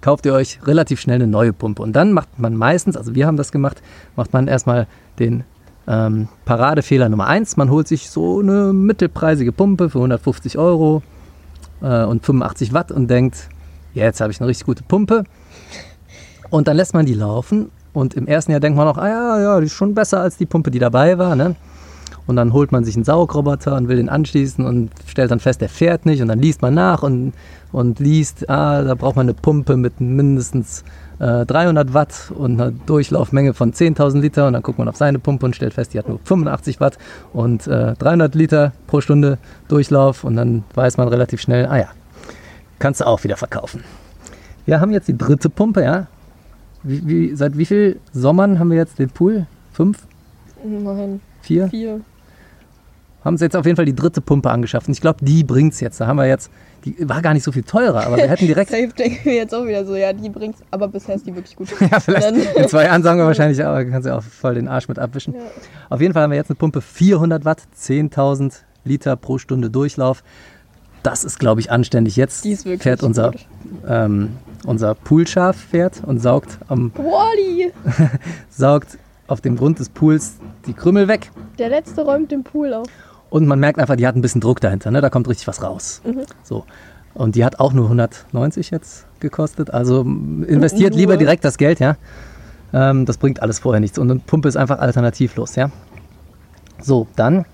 Kauft 0.00 0.26
ihr 0.26 0.34
euch 0.34 0.58
relativ 0.66 1.00
schnell 1.00 1.16
eine 1.16 1.28
neue 1.28 1.52
Pumpe. 1.52 1.82
Und 1.82 1.92
dann 1.94 2.12
macht 2.12 2.36
man 2.36 2.56
meistens, 2.56 2.96
also 2.96 3.14
wir 3.14 3.28
haben 3.28 3.36
das 3.36 3.52
gemacht, 3.52 3.80
macht 4.16 4.32
man 4.32 4.48
erstmal 4.48 4.88
den 5.20 5.44
ähm, 5.86 6.26
Paradefehler 6.46 7.08
Nummer 7.08 7.28
1. 7.28 7.56
Man 7.56 7.70
holt 7.70 7.86
sich 7.86 8.10
so 8.10 8.40
eine 8.40 8.72
mittelpreisige 8.72 9.52
Pumpe 9.52 9.88
für 9.88 9.98
150 9.98 10.58
Euro 10.58 11.02
äh, 11.80 12.02
und 12.02 12.26
85 12.26 12.72
Watt 12.72 12.90
und 12.90 13.08
denkt, 13.08 13.48
jetzt 13.94 14.20
habe 14.20 14.32
ich 14.32 14.40
eine 14.40 14.48
richtig 14.48 14.66
gute 14.66 14.82
Pumpe. 14.82 15.22
Und 16.50 16.66
dann 16.66 16.76
lässt 16.76 16.92
man 16.92 17.06
die 17.06 17.14
laufen 17.14 17.70
und 17.92 18.14
im 18.14 18.26
ersten 18.26 18.50
Jahr 18.50 18.60
denkt 18.60 18.76
man 18.76 18.88
auch, 18.88 18.98
ah 18.98 19.08
ja, 19.08 19.40
ja, 19.40 19.60
die 19.60 19.66
ist 19.66 19.74
schon 19.74 19.94
besser 19.94 20.20
als 20.20 20.36
die 20.36 20.46
Pumpe, 20.46 20.72
die 20.72 20.80
dabei 20.80 21.18
war. 21.18 21.36
Ne? 21.36 21.54
Und 22.28 22.36
dann 22.36 22.52
holt 22.52 22.72
man 22.72 22.84
sich 22.84 22.94
einen 22.94 23.04
Saugroboter 23.04 23.74
und 23.74 23.88
will 23.88 23.96
den 23.96 24.10
anschließen 24.10 24.64
und 24.64 24.90
stellt 25.06 25.30
dann 25.30 25.40
fest, 25.40 25.62
der 25.62 25.70
fährt 25.70 26.04
nicht. 26.04 26.20
Und 26.20 26.28
dann 26.28 26.38
liest 26.38 26.60
man 26.60 26.74
nach 26.74 27.02
und, 27.02 27.32
und 27.72 28.00
liest, 28.00 28.48
ah, 28.50 28.84
da 28.84 28.94
braucht 28.94 29.16
man 29.16 29.24
eine 29.24 29.32
Pumpe 29.32 29.78
mit 29.78 29.98
mindestens 29.98 30.84
äh, 31.20 31.46
300 31.46 31.94
Watt 31.94 32.30
und 32.36 32.60
einer 32.60 32.70
Durchlaufmenge 32.70 33.54
von 33.54 33.72
10.000 33.72 34.20
Liter. 34.20 34.46
Und 34.46 34.52
dann 34.52 34.62
guckt 34.62 34.78
man 34.78 34.90
auf 34.90 34.96
seine 34.96 35.18
Pumpe 35.18 35.46
und 35.46 35.56
stellt 35.56 35.72
fest, 35.72 35.94
die 35.94 35.98
hat 35.98 36.06
nur 36.06 36.20
85 36.22 36.80
Watt 36.80 36.98
und 37.32 37.66
äh, 37.66 37.94
300 37.94 38.34
Liter 38.34 38.72
pro 38.86 39.00
Stunde 39.00 39.38
Durchlauf. 39.68 40.22
Und 40.22 40.36
dann 40.36 40.64
weiß 40.74 40.98
man 40.98 41.08
relativ 41.08 41.40
schnell, 41.40 41.64
ah 41.64 41.78
ja, 41.78 41.88
kannst 42.78 43.00
du 43.00 43.06
auch 43.06 43.24
wieder 43.24 43.38
verkaufen. 43.38 43.84
Wir 44.66 44.82
haben 44.82 44.92
jetzt 44.92 45.08
die 45.08 45.16
dritte 45.16 45.48
Pumpe, 45.48 45.82
ja. 45.82 46.08
Wie, 46.82 47.06
wie, 47.08 47.34
seit 47.34 47.56
wie 47.56 47.64
vielen 47.64 48.00
Sommern 48.12 48.58
haben 48.58 48.70
wir 48.70 48.76
jetzt 48.76 48.98
den 48.98 49.08
Pool? 49.08 49.46
Fünf? 49.72 50.06
Nein, 50.62 51.20
Vier? 51.40 51.68
vier. 51.68 52.02
Haben 53.24 53.34
uns 53.34 53.40
jetzt 53.40 53.56
auf 53.56 53.66
jeden 53.66 53.76
Fall 53.76 53.84
die 53.84 53.94
dritte 53.94 54.20
Pumpe 54.20 54.50
angeschafft. 54.50 54.86
Und 54.86 54.92
ich 54.92 55.00
glaube, 55.00 55.24
die 55.24 55.42
bringt 55.42 55.72
es 55.72 55.80
jetzt. 55.80 56.00
Da 56.00 56.06
haben 56.06 56.16
wir 56.16 56.26
jetzt, 56.26 56.50
die 56.84 56.96
war 57.08 57.20
gar 57.20 57.34
nicht 57.34 57.42
so 57.42 57.50
viel 57.50 57.64
teurer, 57.64 58.06
aber 58.06 58.16
wir 58.16 58.28
hätten 58.28 58.46
direkt, 58.46 58.70
Safe 58.70 58.88
denken 58.88 59.24
wir 59.24 59.34
jetzt 59.34 59.54
auch 59.54 59.66
wieder 59.66 59.84
so, 59.84 59.96
ja, 59.96 60.12
die 60.12 60.28
bringt's, 60.28 60.60
aber 60.70 60.86
bisher 60.88 61.16
ist 61.16 61.26
die 61.26 61.34
wirklich 61.34 61.56
gut. 61.56 61.68
ja, 61.80 61.98
vielleicht 61.98 62.30
in 62.56 62.68
zwei 62.68 62.84
Jahren 62.84 63.02
sagen 63.02 63.18
wir 63.18 63.26
wahrscheinlich, 63.26 63.64
aber 63.64 63.84
kannst 63.84 64.06
du 64.06 64.14
auch 64.14 64.22
voll 64.22 64.54
den 64.54 64.68
Arsch 64.68 64.88
mit 64.88 64.98
abwischen. 64.98 65.34
Ja. 65.34 65.40
Auf 65.90 66.00
jeden 66.00 66.14
Fall 66.14 66.22
haben 66.22 66.30
wir 66.30 66.36
jetzt 66.36 66.50
eine 66.50 66.56
Pumpe 66.56 66.80
400 66.80 67.44
Watt, 67.44 67.62
10.000 67.76 68.54
Liter 68.84 69.16
pro 69.16 69.38
Stunde 69.38 69.68
Durchlauf. 69.68 70.22
Das 71.02 71.24
ist, 71.24 71.38
glaube 71.38 71.60
ich, 71.60 71.70
anständig. 71.70 72.16
Jetzt 72.16 72.46
fährt 72.78 73.02
unser, 73.02 73.32
ähm, 73.88 74.30
unser 74.64 74.94
Poolschaf 74.94 75.56
fährt 75.56 76.02
und 76.04 76.20
saugt, 76.20 76.58
am, 76.68 76.92
Wally! 76.96 77.72
saugt 78.48 78.98
auf 79.26 79.40
dem 79.40 79.56
Grund 79.56 79.78
des 79.78 79.88
Pools 79.88 80.36
die 80.66 80.72
Krümmel 80.72 81.06
weg. 81.08 81.30
Der 81.58 81.68
letzte 81.68 82.02
räumt 82.02 82.32
den 82.32 82.42
Pool 82.42 82.72
auf. 82.72 82.88
Und 83.30 83.46
man 83.46 83.60
merkt 83.60 83.78
einfach, 83.78 83.96
die 83.96 84.06
hat 84.06 84.16
ein 84.16 84.22
bisschen 84.22 84.40
Druck 84.40 84.60
dahinter. 84.60 84.90
Ne? 84.90 85.00
Da 85.00 85.10
kommt 85.10 85.28
richtig 85.28 85.46
was 85.46 85.62
raus. 85.62 86.00
So. 86.42 86.64
Und 87.14 87.34
die 87.34 87.44
hat 87.44 87.60
auch 87.60 87.72
nur 87.72 87.84
190 87.86 88.70
jetzt 88.70 89.06
gekostet. 89.20 89.72
Also 89.72 90.02
investiert 90.02 90.94
lieber 90.94 91.16
direkt 91.16 91.44
das 91.44 91.58
Geld, 91.58 91.80
ja. 91.80 91.96
Ähm, 92.72 93.06
das 93.06 93.18
bringt 93.18 93.42
alles 93.42 93.58
vorher 93.58 93.80
nichts. 93.80 93.98
Und 93.98 94.10
eine 94.10 94.20
Pumpe 94.20 94.48
ist 94.48 94.56
einfach 94.56 94.78
alternativlos, 94.78 95.56
ja. 95.56 95.70
So, 96.80 97.08
dann 97.16 97.44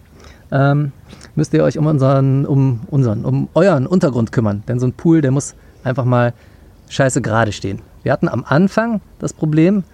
ähm, 0.53 0.93
müsst 1.35 1.55
ihr 1.55 1.65
euch 1.65 1.79
um 1.79 1.87
unseren, 1.87 2.47
um 2.47 2.81
unseren, 2.89 3.25
um 3.25 3.49
euren 3.55 3.87
Untergrund 3.87 4.33
kümmern. 4.33 4.63
Denn 4.69 4.79
so 4.79 4.87
ein 4.87 4.93
Pool, 4.93 5.21
der 5.21 5.31
muss 5.31 5.55
einfach 5.83 6.05
mal 6.05 6.35
scheiße 6.89 7.23
gerade 7.23 7.53
stehen. 7.53 7.81
Wir 8.03 8.13
hatten 8.13 8.29
am 8.29 8.45
Anfang 8.47 9.01
das 9.19 9.33
Problem, 9.33 9.85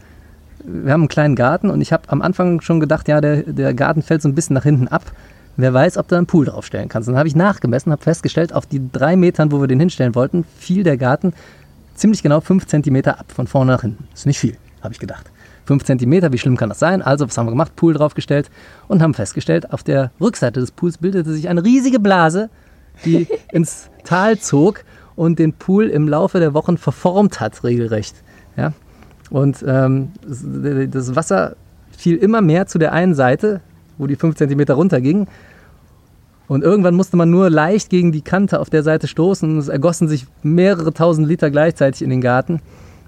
wir 0.64 0.92
haben 0.92 1.02
einen 1.02 1.08
kleinen 1.08 1.36
Garten 1.36 1.70
und 1.70 1.80
ich 1.80 1.92
habe 1.92 2.02
am 2.08 2.22
Anfang 2.22 2.60
schon 2.60 2.80
gedacht, 2.80 3.08
ja, 3.08 3.20
der, 3.20 3.44
der 3.44 3.72
Garten 3.72 4.02
fällt 4.02 4.22
so 4.22 4.28
ein 4.28 4.34
bisschen 4.34 4.54
nach 4.54 4.64
hinten 4.64 4.88
ab. 4.88 5.12
Wer 5.60 5.72
weiß, 5.74 5.96
ob 5.98 6.08
du 6.08 6.16
einen 6.16 6.26
Pool 6.26 6.46
draufstellen 6.46 6.88
kannst. 6.88 7.08
Und 7.08 7.14
dann 7.14 7.18
habe 7.18 7.28
ich 7.28 7.36
nachgemessen, 7.36 7.92
habe 7.92 8.02
festgestellt, 8.02 8.52
auf 8.52 8.66
die 8.66 8.80
drei 8.92 9.16
Metern, 9.16 9.52
wo 9.52 9.60
wir 9.60 9.66
den 9.68 9.80
hinstellen 9.80 10.14
wollten, 10.14 10.44
fiel 10.58 10.82
der 10.84 10.96
Garten 10.96 11.32
ziemlich 11.94 12.22
genau 12.22 12.40
fünf 12.40 12.66
Zentimeter 12.66 13.18
ab, 13.20 13.26
von 13.34 13.46
vorne 13.46 13.72
nach 13.72 13.82
hinten. 13.82 14.08
Ist 14.14 14.26
nicht 14.26 14.38
viel, 14.38 14.56
habe 14.82 14.92
ich 14.94 15.00
gedacht. 15.00 15.30
Fünf 15.66 15.84
Zentimeter, 15.84 16.32
wie 16.32 16.38
schlimm 16.38 16.56
kann 16.56 16.68
das 16.70 16.78
sein? 16.78 17.02
Also, 17.02 17.26
was 17.28 17.36
haben 17.38 17.46
wir 17.46 17.50
gemacht? 17.52 17.76
Pool 17.76 17.94
draufgestellt 17.94 18.50
und 18.88 19.02
haben 19.02 19.14
festgestellt, 19.14 19.72
auf 19.72 19.82
der 19.82 20.10
Rückseite 20.20 20.60
des 20.60 20.70
Pools 20.72 20.98
bildete 20.98 21.32
sich 21.32 21.48
eine 21.48 21.62
riesige 21.64 22.00
Blase, 22.00 22.50
die 23.04 23.28
ins 23.52 23.88
Tal 24.04 24.38
zog 24.38 24.84
und 25.16 25.38
den 25.38 25.52
Pool 25.52 25.86
im 25.88 26.08
Laufe 26.08 26.40
der 26.40 26.54
Wochen 26.54 26.78
verformt 26.78 27.40
hat, 27.40 27.62
regelrecht. 27.62 28.16
Ja? 28.56 28.72
Und 29.28 29.64
ähm, 29.66 30.10
das- 30.26 31.14
Wasser 31.14 31.54
fiel 31.96 32.16
immer 32.16 32.40
mehr 32.40 32.66
zu 32.66 32.78
der 32.78 32.92
einen 32.92 33.14
Seite, 33.14 33.60
wo 33.98 34.06
die 34.06 34.16
5 34.16 34.34
cm 34.36 34.60
runterging. 34.70 35.26
Und 36.50 36.64
irgendwann 36.64 36.96
musste 36.96 37.16
man 37.16 37.30
nur 37.30 37.48
leicht 37.48 37.90
gegen 37.90 38.10
die 38.10 38.22
Kante 38.22 38.58
auf 38.58 38.70
der 38.70 38.82
Seite 38.82 39.06
stoßen. 39.06 39.56
Es 39.56 39.68
ergossen 39.68 40.08
sich 40.08 40.26
mehrere 40.42 40.92
tausend 40.92 41.28
Liter 41.28 41.48
gleichzeitig 41.48 42.02
in 42.02 42.10
den 42.10 42.20
Garten 42.20 42.60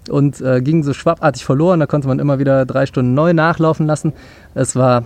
und 0.08 0.40
äh, 0.40 0.60
ging 0.62 0.84
so 0.84 0.92
schwappartig 0.92 1.44
verloren. 1.44 1.80
Da 1.80 1.86
konnte 1.86 2.06
man 2.06 2.20
immer 2.20 2.38
wieder 2.38 2.64
drei 2.66 2.86
Stunden 2.86 3.14
neu 3.14 3.32
nachlaufen 3.32 3.84
lassen. 3.84 4.12
Es 4.54 4.76
war, 4.76 5.02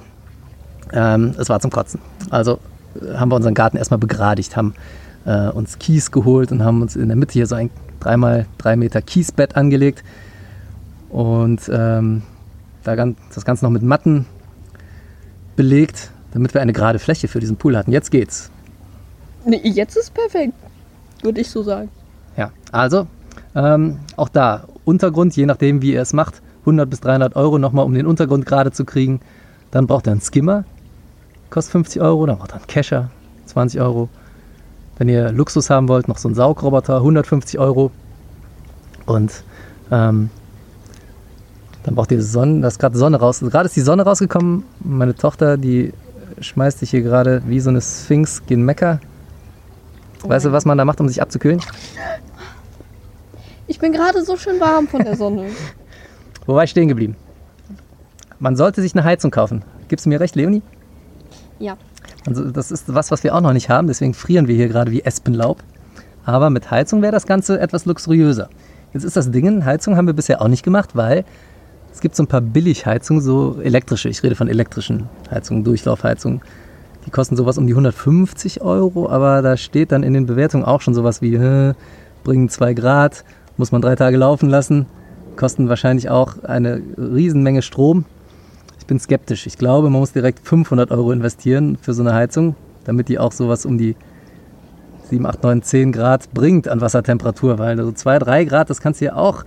ähm, 0.93 1.35
es 1.38 1.49
war 1.49 1.61
zum 1.61 1.71
Kotzen. 1.71 1.99
Also 2.28 2.59
äh, 3.00 3.14
haben 3.14 3.31
wir 3.31 3.37
unseren 3.37 3.55
Garten 3.55 3.78
erstmal 3.78 3.97
begradigt, 3.97 4.55
haben 4.55 4.75
äh, 5.25 5.49
uns 5.49 5.78
Kies 5.78 6.11
geholt 6.11 6.52
und 6.52 6.62
haben 6.62 6.83
uns 6.83 6.95
in 6.95 7.09
der 7.09 7.16
Mitte 7.16 7.33
hier 7.33 7.47
so 7.47 7.55
ein 7.55 7.71
3x3 8.02 8.76
Meter 8.76 9.00
Kiesbett 9.00 9.57
angelegt 9.57 10.05
und 11.09 11.71
ähm, 11.73 12.21
das 12.85 13.47
Ganze 13.47 13.64
noch 13.64 13.73
mit 13.73 13.83
Matten 13.83 14.26
belegt, 15.57 16.11
damit 16.37 16.52
wir 16.52 16.61
eine 16.61 16.75
gerade 16.75 16.99
Fläche 16.99 17.28
für 17.28 17.40
diesen 17.40 17.57
Pool 17.57 17.78
hatten. 17.78 17.93
Jetzt 17.93 18.11
geht's. 18.11 18.50
Nee, 19.47 19.62
jetzt 19.64 19.97
ist 19.97 20.12
perfekt. 20.12 20.52
Würde 21.23 21.40
ich 21.40 21.49
so 21.49 21.62
sagen. 21.62 21.88
Ja, 22.37 22.50
also 22.73 23.07
ähm, 23.55 24.00
auch 24.16 24.28
da 24.28 24.64
Untergrund, 24.85 25.35
je 25.35 25.47
nachdem 25.47 25.81
wie 25.81 25.95
ihr 25.95 26.02
es 26.02 26.12
macht, 26.12 26.43
100 26.61 26.90
bis 26.90 27.00
300 27.00 27.37
Euro 27.37 27.57
nochmal, 27.57 27.87
um 27.87 27.95
den 27.95 28.05
Untergrund 28.05 28.45
gerade 28.45 28.71
zu 28.71 28.85
kriegen. 28.85 29.21
Dann 29.71 29.87
braucht 29.87 30.07
ihr 30.07 30.12
einen 30.12 30.21
Skimmer, 30.21 30.64
kostet 31.49 31.73
50 31.73 32.02
Euro. 32.02 32.26
Dann 32.26 32.37
braucht 32.37 32.50
ihr 32.50 32.57
einen 32.57 32.66
Kescher, 32.66 33.11
20 33.47 33.81
Euro. 33.81 34.11
Wenn 34.99 35.09
ihr 35.09 35.33
Luxus 35.33 35.71
haben 35.71 35.88
wollt, 35.88 36.07
noch 36.07 36.19
so 36.19 36.28
einen 36.28 36.35
Saugroboter, 36.35 36.97
150 36.97 37.59
Euro. 37.59 37.90
Und 39.07 39.43
ähm, 39.90 40.28
dann 41.83 41.95
braucht 41.95 42.12
ihr 42.12 42.23
Sonne, 42.23 42.61
da 42.61 42.69
ist 42.69 42.78
gerade 42.78 42.99
Sonne 42.99 43.16
raus. 43.16 43.40
Gerade 43.40 43.69
ist 43.69 43.76
die 43.76 43.81
Sonne 43.81 44.02
rausgekommen. 44.02 44.64
Meine 44.81 45.14
Tochter, 45.14 45.57
die 45.57 45.95
schmeißt 46.40 46.78
sich 46.81 46.90
hier 46.90 47.02
gerade 47.02 47.43
wie 47.47 47.61
so 47.61 47.71
eine 47.71 47.81
Sphinx 47.81 48.45
gen 48.47 48.62
Mecker. 48.64 49.00
Weißt 50.23 50.47
du, 50.47 50.52
was 50.52 50.64
man 50.64 50.76
da 50.78 50.85
macht, 50.85 51.00
um 51.00 51.09
sich 51.09 51.23
abzukühlen? 51.23 51.61
Ich 53.66 53.78
bin 53.78 53.93
gerade 53.93 54.25
so 54.25 54.37
schön 54.37 54.61
warm 54.61 54.88
von 54.88 55.02
der 55.05 55.16
Sonne. 55.16 55.47
Wo 56.47 56.55
war 56.55 56.64
ich 56.64 56.71
stehen 56.71 56.88
geblieben? 56.88 57.16
Man 58.38 58.57
sollte 58.57 58.83
sich 58.83 58.95
eine 58.95 59.05
Heizung 59.05 59.31
kaufen. 59.31 59.64
Gibst 59.88 60.07
du 60.07 60.11
mir 60.11 60.21
recht, 60.21 60.37
Leonie? 60.37 60.62
ja. 61.59 61.76
Also 62.26 62.50
das 62.50 62.73
ist 62.73 62.93
was, 62.93 63.12
was 63.12 63.23
wir 63.23 63.35
auch 63.37 63.40
noch 63.40 63.52
nicht 63.52 63.69
haben, 63.69 63.87
deswegen 63.87 64.12
frieren 64.12 64.49
wir 64.49 64.57
hier 64.57 64.66
gerade 64.66 64.90
wie 64.90 65.02
Espenlaub. 65.02 65.62
Aber 66.25 66.50
mit 66.50 66.71
Heizung 66.73 67.00
wäre 67.00 67.12
das 67.12 67.26
Ganze 67.26 67.61
etwas 67.61 67.85
luxuriöser. 67.85 68.49
Jetzt 68.93 69.05
ist 69.05 69.16
das 69.16 69.31
Ding, 69.31 69.64
Heizung 69.64 69.97
haben 69.97 70.07
wir 70.07 70.14
bisher 70.14 70.43
auch 70.43 70.49
nicht 70.49 70.64
gemacht, 70.64 70.97
weil 70.97 71.25
es 71.97 72.03
gibt 72.03 72.15
so 72.15 72.23
ein 72.23 72.26
paar 72.26 72.43
Billigheizungen, 72.43 73.23
so 73.23 73.57
elektrische. 73.62 74.11
Ich 74.11 74.23
rede 74.23 74.35
von 74.35 74.49
elektrischen 74.49 75.09
Heizungen, 75.31 75.65
Durchlaufheizungen. 75.65 76.43
Die 77.07 77.11
kosten 77.11 77.37
sowas 77.37 77.57
um 77.57 77.67
die 77.67 77.73
150 77.73 78.61
Euro, 78.61 79.09
aber 79.09 79.41
da 79.41 79.57
steht 79.57 79.93
dann 79.93 80.03
in 80.03 80.12
den 80.12 80.26
Bewertungen 80.26 80.62
auch 80.62 80.83
schon 80.83 80.93
sowas 80.93 81.23
wie, 81.23 81.38
bringen 82.23 82.50
2 82.50 82.75
Grad, 82.75 83.25
muss 83.57 83.73
man 83.73 83.81
drei 83.81 83.97
Tage 83.97 84.19
laufen 84.19 84.50
lassen, 84.50 84.85
kosten 85.37 85.71
wahrscheinlich 85.71 86.11
auch 86.11 86.45
eine 86.45 86.83
Riesenmenge 86.99 87.62
Strom. 87.62 88.05
Ich 88.79 88.85
bin 88.85 89.00
skeptisch. 89.00 89.47
Ich 89.47 89.57
glaube, 89.57 89.88
man 89.88 90.00
muss 90.00 90.12
direkt 90.12 90.47
500 90.47 90.91
Euro 90.91 91.12
investieren 91.12 91.79
für 91.81 91.95
so 91.95 92.03
eine 92.03 92.12
Heizung, 92.12 92.57
damit 92.85 93.09
die 93.09 93.19
auch 93.19 93.33
sowas 93.33 93.65
um 93.65 93.79
die 93.79 93.97
7, 95.09 95.25
8, 95.25 95.43
9, 95.43 95.62
10 95.62 95.93
Grad 95.93 96.31
bringt 96.35 96.69
an 96.69 96.83
Wassertemperatur, 96.83 97.59
weil 97.59 97.79
so 97.79 97.91
2, 97.91 98.19
3 98.19 98.45
Grad, 98.45 98.69
das 98.69 98.83
kannst 98.83 99.00
du 99.00 99.07
ja 99.07 99.15
auch 99.15 99.47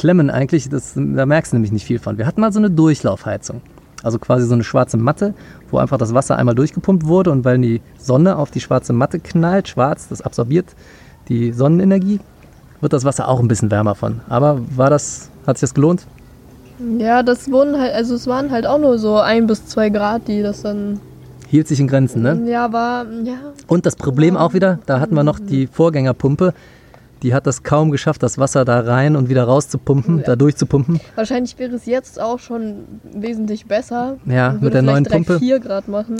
klemmen 0.00 0.30
eigentlich, 0.30 0.70
das, 0.70 0.94
da 0.94 1.26
merkst 1.26 1.52
du 1.52 1.56
nämlich 1.56 1.72
nicht 1.72 1.84
viel 1.84 1.98
von. 1.98 2.16
Wir 2.16 2.26
hatten 2.26 2.40
mal 2.40 2.52
so 2.52 2.58
eine 2.58 2.70
Durchlaufheizung, 2.70 3.60
also 4.02 4.18
quasi 4.18 4.46
so 4.46 4.54
eine 4.54 4.64
schwarze 4.64 4.96
Matte, 4.96 5.34
wo 5.70 5.76
einfach 5.76 5.98
das 5.98 6.14
Wasser 6.14 6.36
einmal 6.36 6.54
durchgepumpt 6.54 7.04
wurde 7.04 7.30
und 7.30 7.44
weil 7.44 7.58
die 7.58 7.82
Sonne 7.98 8.36
auf 8.36 8.50
die 8.50 8.60
schwarze 8.60 8.94
Matte 8.94 9.20
knallt, 9.20 9.68
schwarz, 9.68 10.08
das 10.08 10.22
absorbiert 10.22 10.74
die 11.28 11.52
Sonnenenergie, 11.52 12.18
wird 12.80 12.94
das 12.94 13.04
Wasser 13.04 13.28
auch 13.28 13.40
ein 13.40 13.48
bisschen 13.48 13.70
wärmer 13.70 13.94
von. 13.94 14.22
Aber 14.30 14.58
war 14.74 14.88
das, 14.88 15.28
hat 15.46 15.58
sich 15.58 15.68
das 15.68 15.74
gelohnt? 15.74 16.06
Ja, 16.98 17.22
das 17.22 17.50
wurden 17.50 17.78
halt, 17.78 17.92
also 17.92 18.14
es 18.14 18.26
waren 18.26 18.50
halt 18.50 18.66
auch 18.66 18.78
nur 18.78 18.98
so 18.98 19.18
ein 19.18 19.46
bis 19.46 19.66
zwei 19.66 19.90
Grad, 19.90 20.28
die 20.28 20.42
das 20.42 20.62
dann. 20.62 20.98
Hielt 21.48 21.68
sich 21.68 21.78
in 21.78 21.88
Grenzen, 21.88 22.22
ne? 22.22 22.42
Ja, 22.46 22.72
war, 22.72 23.04
ja. 23.22 23.34
Und 23.66 23.84
das 23.84 23.96
Problem 23.96 24.36
auch 24.36 24.54
wieder, 24.54 24.78
da 24.86 24.98
hatten 24.98 25.14
wir 25.14 25.24
noch 25.24 25.38
die 25.38 25.66
Vorgängerpumpe, 25.66 26.54
die 27.22 27.34
hat 27.34 27.46
das 27.46 27.62
kaum 27.62 27.90
geschafft, 27.90 28.22
das 28.22 28.38
Wasser 28.38 28.64
da 28.64 28.80
rein 28.80 29.16
und 29.16 29.28
wieder 29.28 29.44
rauszupumpen, 29.44 30.18
Ja. 30.18 30.24
da 30.24 30.36
durchzupumpen. 30.36 31.00
Wahrscheinlich 31.14 31.58
wäre 31.58 31.74
es 31.74 31.86
jetzt 31.86 32.20
auch 32.20 32.38
schon 32.38 32.84
wesentlich 33.14 33.66
besser. 33.66 34.16
Ja, 34.26 34.56
mit 34.60 34.74
der 34.74 34.82
neuen 34.82 35.04
Pumpe. 35.04 35.38
vier 35.38 35.60
Grad 35.60 35.88
machen. 35.88 36.16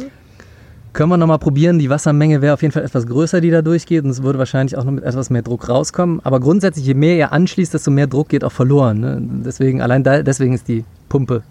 Können 0.92 1.10
wir 1.10 1.16
nochmal 1.16 1.38
probieren. 1.38 1.78
Die 1.78 1.88
Wassermenge 1.88 2.42
wäre 2.42 2.54
auf 2.54 2.62
jeden 2.62 2.72
Fall 2.72 2.82
etwas 2.84 3.06
größer, 3.06 3.40
die 3.40 3.50
da 3.50 3.62
durchgeht. 3.62 4.02
Und 4.02 4.10
es 4.10 4.24
würde 4.24 4.40
wahrscheinlich 4.40 4.76
auch 4.76 4.84
noch 4.84 4.90
mit 4.90 5.04
etwas 5.04 5.30
mehr 5.30 5.42
Druck 5.42 5.68
rauskommen. 5.68 6.20
Aber 6.24 6.40
grundsätzlich, 6.40 6.84
je 6.84 6.94
mehr 6.94 7.14
ihr 7.16 7.32
anschließt, 7.32 7.72
desto 7.72 7.92
mehr 7.92 8.08
Druck 8.08 8.28
geht 8.30 8.42
auch 8.42 8.50
verloren. 8.50 8.98
Ne? 8.98 9.18
Deswegen, 9.44 9.80
allein 9.82 10.02
da, 10.02 10.22
deswegen 10.24 10.52
ist 10.52 10.66
die 10.66 10.84
Pumpe 11.08 11.42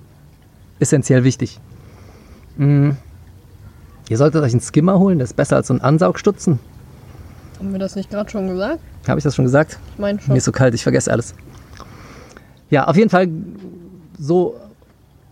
essentiell 0.79 1.23
wichtig. 1.23 1.57
Mm. 2.57 2.89
Ihr 4.09 4.17
solltet 4.17 4.43
euch 4.43 4.51
einen 4.51 4.61
Skimmer 4.61 4.99
holen, 4.99 5.19
der 5.19 5.25
ist 5.25 5.35
besser 5.37 5.55
als 5.55 5.67
so 5.67 5.73
ein 5.73 5.81
Ansaugstutzen. 5.81 6.59
Haben 7.59 7.71
wir 7.71 7.79
das 7.79 7.95
nicht 7.95 8.09
gerade 8.09 8.29
schon 8.29 8.47
gesagt? 8.47 8.79
Habe 9.09 9.19
ich 9.19 9.23
das 9.23 9.35
schon 9.35 9.45
gesagt? 9.45 9.77
Ich 9.93 9.99
meine 9.99 10.19
schon. 10.19 10.33
Mir 10.33 10.37
ist 10.37 10.45
so 10.45 10.51
kalt, 10.51 10.73
ich 10.73 10.83
vergesse 10.83 11.11
alles. 11.11 11.33
Ja, 12.69 12.85
auf 12.87 12.95
jeden 12.95 13.09
Fall, 13.09 13.27
so 14.19 14.55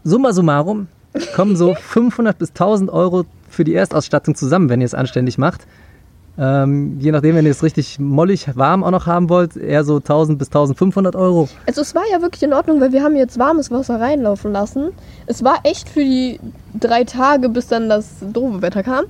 summa 0.04 0.34
summarum, 0.34 0.88
kommen 1.36 1.56
so 1.56 1.76
500 1.80 2.38
bis 2.38 2.50
1000 2.50 2.90
Euro 2.90 3.26
für 3.50 3.64
die 3.64 3.74
Erstausstattung 3.76 4.36
zusammen, 4.36 4.70
wenn 4.70 4.82
ihr 4.82 4.86
es 4.86 4.94
anständig 4.94 5.38
macht. 5.38 5.68
Ähm, 6.40 7.00
je 7.00 7.12
nachdem, 7.12 7.36
wenn 7.36 7.46
ihr 7.46 7.52
es 7.52 7.64
richtig 7.64 7.98
mollig 8.00 8.56
warm 8.56 8.84
auch 8.84 8.92
noch 8.92 9.08
haben 9.08 9.28
wollt, 9.28 9.58
eher 9.58 9.84
so 9.84 9.98
1000 9.98 10.38
bis 10.38 10.50
1500 10.50 11.16
Euro. 11.16 11.50
Also 11.66 11.82
es 11.82 11.96
war 11.96 12.04
ja 12.12 12.22
wirklich 12.22 12.44
in 12.44 12.54
Ordnung, 12.54 12.80
weil 12.80 12.92
wir 12.92 13.02
haben 13.04 13.16
jetzt 13.16 13.40
warmes 13.40 13.72
Wasser 13.72 14.00
reinlaufen 14.00 14.52
lassen. 14.52 14.92
Es 15.26 15.44
war 15.44 15.56
echt 15.64 15.90
für 15.90 16.02
die 16.02 16.40
drei 16.80 17.06
Tage, 17.06 17.50
bis 17.50 17.68
dann 17.68 17.90
das 17.90 18.10
doofe 18.22 18.62
Wetter 18.62 18.84
kam, 18.84 19.06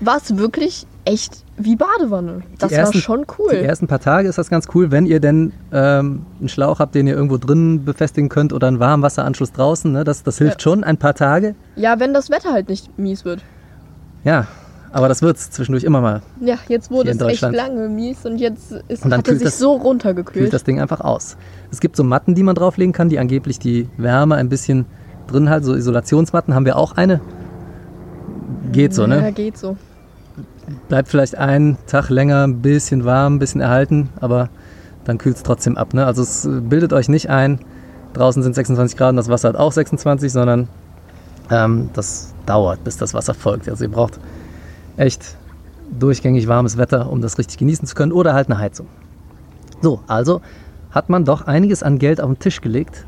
war 0.00 0.16
es 0.16 0.36
wirklich 0.36 0.86
echt 1.04 1.44
wie 1.56 1.76
Badewanne. 1.76 2.42
Das 2.58 2.72
ersten- 2.72 2.94
war 2.96 3.00
schon 3.02 3.20
Die 3.22 3.26
cool. 3.38 3.52
ersten 3.52 3.86
paar 3.86 4.00
Tage 4.00 4.28
ist 4.28 4.38
das 4.38 4.48
ganz 4.50 4.68
cool, 4.74 4.90
wenn 4.90 5.06
ihr 5.06 5.20
denn 5.20 5.52
ähm, 5.72 6.24
einen 6.40 6.48
Schlauch 6.48 6.78
habt, 6.78 6.94
den 6.94 7.06
ihr 7.06 7.14
irgendwo 7.14 7.36
drin 7.36 7.84
befestigen 7.84 8.28
könnt 8.28 8.52
oder 8.52 8.66
einen 8.68 8.80
Warmwasseranschluss 8.80 9.52
draußen. 9.52 9.92
Ne? 9.92 10.02
Das, 10.04 10.22
das 10.22 10.38
hilft 10.38 10.62
schon 10.62 10.82
ein 10.82 10.96
paar 10.96 11.14
Tage. 11.14 11.54
Ja, 11.76 12.00
wenn 12.00 12.12
das 12.14 12.30
Wetter 12.30 12.52
halt 12.52 12.68
nicht 12.68 12.98
mies 12.98 13.24
wird. 13.24 13.42
Ja, 14.24 14.46
aber 14.92 15.08
das 15.08 15.22
wird 15.22 15.36
es 15.36 15.50
zwischendurch 15.50 15.84
immer 15.84 16.00
mal. 16.00 16.22
Ja, 16.40 16.56
jetzt 16.68 16.90
wurde 16.90 17.10
es 17.10 17.20
echt 17.20 17.42
lange 17.42 17.88
mies 17.88 18.24
und 18.24 18.38
jetzt 18.38 18.72
ist, 18.88 19.04
Und 19.04 19.10
dann 19.10 19.18
hat 19.18 19.26
er 19.28 19.32
kühlt 19.32 19.38
sich 19.40 19.48
das- 19.48 19.58
so 19.58 19.74
kühlt 19.74 19.84
runtergekühlt. 19.84 20.52
das 20.52 20.64
Ding 20.64 20.80
einfach 20.80 21.00
aus. 21.02 21.36
Es 21.70 21.80
gibt 21.80 21.96
so 21.96 22.02
Matten, 22.04 22.34
die 22.34 22.42
man 22.42 22.54
drauflegen 22.54 22.92
kann, 22.92 23.08
die 23.08 23.18
angeblich 23.18 23.58
die 23.58 23.88
Wärme 23.98 24.36
ein 24.36 24.48
bisschen 24.48 24.86
drin 25.26 25.50
halten. 25.50 25.66
So 25.66 25.74
Isolationsmatten 25.74 26.54
haben 26.54 26.64
wir 26.64 26.76
auch 26.76 26.92
eine. 26.92 27.20
Geht 28.72 28.94
so, 28.94 29.02
Ja, 29.02 29.08
ne? 29.08 29.32
geht 29.32 29.56
so. 29.58 29.76
Bleibt 30.88 31.08
vielleicht 31.08 31.36
einen 31.36 31.76
Tag 31.86 32.08
länger 32.10 32.44
ein 32.46 32.60
bisschen 32.62 33.04
warm, 33.04 33.34
ein 33.34 33.38
bisschen 33.38 33.60
erhalten, 33.60 34.08
aber 34.20 34.48
dann 35.04 35.18
kühlt 35.18 35.36
es 35.36 35.42
trotzdem 35.42 35.76
ab. 35.76 35.92
Ne? 35.94 36.06
Also 36.06 36.22
es 36.22 36.44
äh, 36.44 36.60
bildet 36.60 36.92
euch 36.92 37.08
nicht 37.08 37.28
ein, 37.30 37.60
draußen 38.14 38.42
sind 38.42 38.54
26 38.54 38.96
Grad 38.96 39.10
und 39.10 39.16
das 39.16 39.28
Wasser 39.28 39.48
hat 39.48 39.56
auch 39.56 39.72
26, 39.72 40.32
sondern 40.32 40.68
ähm, 41.50 41.90
das 41.92 42.32
dauert, 42.46 42.82
bis 42.84 42.96
das 42.96 43.12
Wasser 43.14 43.34
folgt. 43.34 43.68
Also 43.68 43.84
ihr 43.84 43.90
braucht 43.90 44.18
echt 44.96 45.36
durchgängig 45.98 46.48
warmes 46.48 46.78
Wetter, 46.78 47.10
um 47.10 47.20
das 47.20 47.38
richtig 47.38 47.58
genießen 47.58 47.86
zu 47.86 47.94
können 47.94 48.12
oder 48.12 48.32
halt 48.32 48.48
eine 48.48 48.58
Heizung. 48.58 48.86
So, 49.82 50.00
also 50.06 50.40
hat 50.90 51.10
man 51.10 51.24
doch 51.26 51.46
einiges 51.46 51.82
an 51.82 51.98
Geld 51.98 52.20
auf 52.20 52.30
den 52.30 52.38
Tisch 52.38 52.60
gelegt. 52.62 53.04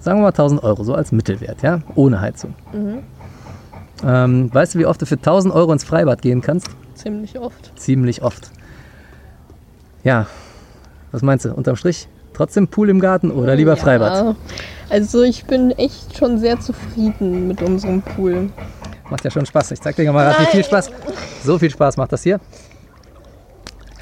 Sagen 0.00 0.18
wir 0.18 0.22
mal 0.22 0.28
1000 0.28 0.62
Euro, 0.64 0.82
so 0.82 0.94
als 0.94 1.12
Mittelwert, 1.12 1.62
ja, 1.62 1.80
ohne 1.94 2.20
Heizung. 2.20 2.54
Ähm, 4.04 4.52
weißt 4.52 4.74
du, 4.74 4.78
wie 4.78 4.86
oft 4.86 5.00
du 5.00 5.06
für 5.06 5.16
1000 5.16 5.54
Euro 5.54 5.72
ins 5.72 5.84
Freibad 5.84 6.22
gehen 6.22 6.40
kannst? 6.40 6.68
Ziemlich 6.94 7.38
oft. 7.38 7.78
Ziemlich 7.78 8.22
oft. 8.22 8.50
Ja, 10.02 10.26
was 11.12 11.22
meinst 11.22 11.44
du? 11.44 11.52
Unterm 11.52 11.76
Strich? 11.76 12.08
Trotzdem 12.32 12.68
Pool 12.68 12.88
im 12.88 13.00
Garten 13.00 13.30
oder 13.30 13.54
lieber 13.54 13.76
Freibad? 13.76 14.14
Ja, 14.14 14.36
also 14.88 15.22
ich 15.22 15.44
bin 15.44 15.72
echt 15.72 16.16
schon 16.16 16.38
sehr 16.38 16.58
zufrieden 16.60 17.48
mit 17.48 17.60
unserem 17.60 18.00
Pool. 18.00 18.50
Macht 19.10 19.24
ja 19.24 19.30
schon 19.30 19.44
Spaß. 19.44 19.72
Ich 19.72 19.80
zeig 19.80 19.96
dir 19.96 20.10
mal 20.12 20.32
grad, 20.32 20.40
wie 20.46 20.50
viel 20.52 20.64
Spaß. 20.64 20.90
So 21.44 21.58
viel 21.58 21.70
Spaß 21.70 21.96
macht 21.96 22.12
das 22.12 22.22
hier. 22.22 22.40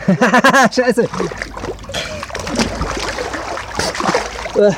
Scheiße. 0.71 1.09
Du 4.55 4.75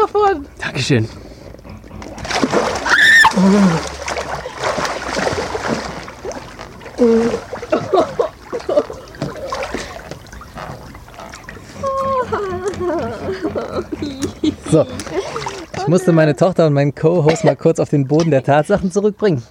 davon? 0.00 0.46
Dankeschön. 0.58 1.08
So, 14.70 14.86
ich 15.76 15.88
musste 15.88 16.12
meine 16.12 16.36
Tochter 16.36 16.66
und 16.66 16.72
meinen 16.74 16.94
Co-Host 16.94 17.44
mal 17.44 17.56
kurz 17.56 17.78
auf 17.80 17.90
den 17.90 18.06
Boden 18.06 18.30
der 18.30 18.42
Tatsachen 18.42 18.90
zurückbringen. 18.90 19.42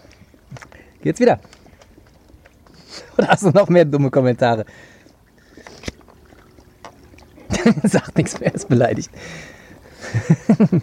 Geht's 1.01 1.19
wieder? 1.19 1.39
Oder 3.17 3.27
hast 3.27 3.43
du 3.43 3.49
noch 3.49 3.69
mehr 3.69 3.85
dumme 3.85 4.09
Kommentare? 4.09 4.65
Sagt 7.83 8.17
nichts 8.17 8.39
mehr, 8.39 8.53
ist 8.53 8.69
beleidigt. 8.69 9.11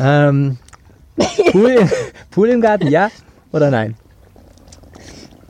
ähm, 0.00 0.58
Pool, 1.52 1.88
Pool 2.30 2.48
im 2.48 2.60
Garten, 2.60 2.86
ja 2.88 3.10
oder 3.52 3.70
nein? 3.70 3.96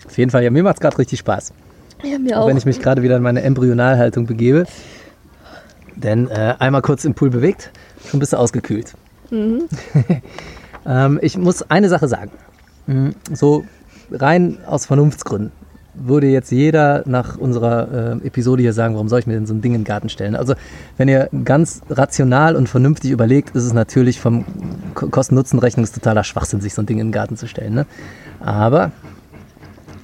Auf 0.07 0.17
jeden 0.17 0.31
Fall, 0.31 0.43
ja, 0.45 0.51
mir 0.51 0.63
macht 0.63 0.77
es 0.77 0.81
gerade 0.81 0.99
richtig 0.99 1.19
Spaß. 1.21 1.53
Ja, 2.03 2.19
mir 2.19 2.39
Auch 2.39 2.43
auch. 2.45 2.49
wenn 2.49 2.57
ich 2.57 2.65
mich 2.65 2.81
gerade 2.81 3.03
wieder 3.03 3.17
in 3.17 3.23
meine 3.23 3.43
Embryonalhaltung 3.43 4.27
begebe. 4.27 4.67
Denn 5.97 6.29
äh, 6.29 6.55
einmal 6.59 6.83
kurz 6.83 7.05
im 7.05 7.15
Pool 7.15 7.31
bewegt, 7.31 7.71
schon 8.09 8.21
bist 8.21 8.33
du 8.33 8.37
ausgekühlt. 8.37 8.95
ähm, 10.87 11.19
ich 11.23 11.37
muss 11.37 11.69
eine 11.71 11.89
Sache 11.89 12.09
sagen. 12.09 12.31
Mm, 12.87 13.11
So 13.33 13.65
rein 14.11 14.59
aus 14.65 14.87
Vernunftsgründen 14.87 15.53
würde 16.07 16.27
jetzt 16.29 16.51
jeder 16.51 17.03
nach 17.07 17.37
unserer 17.37 18.19
äh, 18.23 18.27
Episode 18.27 18.63
hier 18.63 18.73
sagen, 18.73 18.95
warum 18.95 19.09
soll 19.09 19.21
ich 19.21 19.27
mir 19.27 19.35
denn 19.35 19.47
so 19.47 19.55
ein 19.55 19.61
Ding 19.61 19.75
in 19.75 19.81
den 19.81 19.87
Garten 19.87 20.09
stellen? 20.09 20.37
Also 20.37 20.55
wenn 20.97 21.09
ihr 21.09 21.29
ganz 21.45 21.81
rational 21.91 22.57
und 22.57 22.69
vernünftig 22.69 23.11
überlegt, 23.11 23.55
ist 23.57 23.65
es 23.65 23.73
natürlich 23.73 24.21
vom 24.21 24.45
Ko- 24.95 25.09
Kosten-Nutzen-Rechnung 25.09 25.87
totaler 25.87 26.25
Schwachsinn, 26.25 26.61
sich 26.61 26.75
so 26.75 26.83
ein 26.83 26.87
Ding 26.87 26.99
in 26.99 27.09
den 27.09 27.13
Garten 27.13 27.37
zu 27.37 27.47
stellen. 27.47 27.75
Ne? 27.75 27.87
Aber 28.41 28.93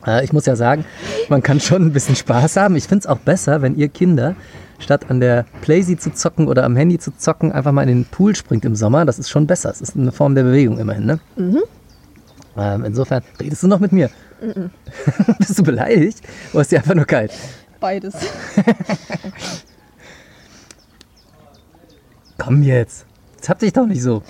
äh, 0.07 0.25
ich 0.25 0.33
muss 0.33 0.47
ja 0.47 0.57
sagen, 0.57 0.85
man 1.29 1.43
kann 1.43 1.61
schon 1.61 1.83
ein 1.87 1.93
bisschen 1.93 2.17
Spaß 2.17 2.57
haben. 2.57 2.77
Ich 2.77 2.85
finde 2.85 3.01
es 3.01 3.07
auch 3.07 3.19
besser, 3.19 3.63
wenn 3.63 3.77
ihr 3.77 3.89
Kinder 3.89 4.35
statt 4.81 5.07
an 5.09 5.21
der 5.21 5.47
Playsee 5.63 5.97
zu 5.97 6.13
zocken 6.13 6.49
oder 6.49 6.65
am 6.65 6.77
Handy 6.77 6.99
zu 6.99 7.17
zocken, 7.17 7.53
einfach 7.53 7.73
mal 7.73 7.83
in 7.83 7.89
den 7.89 8.05
Pool 8.05 8.35
springt 8.35 8.65
im 8.65 8.75
Sommer. 8.75 9.05
Das 9.05 9.19
ist 9.19 9.31
schon 9.31 9.47
besser. 9.47 9.71
Es 9.71 9.81
ist 9.81 9.97
eine 9.97 10.13
Form 10.13 10.35
der 10.35 10.43
Bewegung 10.43 10.79
immerhin. 10.79 11.07
Ne? 11.07 11.21
Ähm, 12.57 12.85
insofern, 12.85 13.23
redest 13.41 13.63
du 13.63 13.69
noch 13.69 13.81
mit 13.81 13.93
mir? 13.93 14.11
Bist 15.39 15.59
du 15.59 15.63
beleidigt? 15.63 16.21
Oder 16.53 16.63
ist 16.63 16.73
dir 16.73 16.79
einfach 16.79 16.95
nur 16.95 17.05
kalt? 17.07 17.33
Beides. 17.81 18.15
Komm 22.39 22.63
jetzt. 22.63 23.07
Jetzt 23.37 23.49
hab 23.49 23.59
dich 23.59 23.73
doch 23.73 23.87
nicht 23.87 24.03
so. 24.03 24.23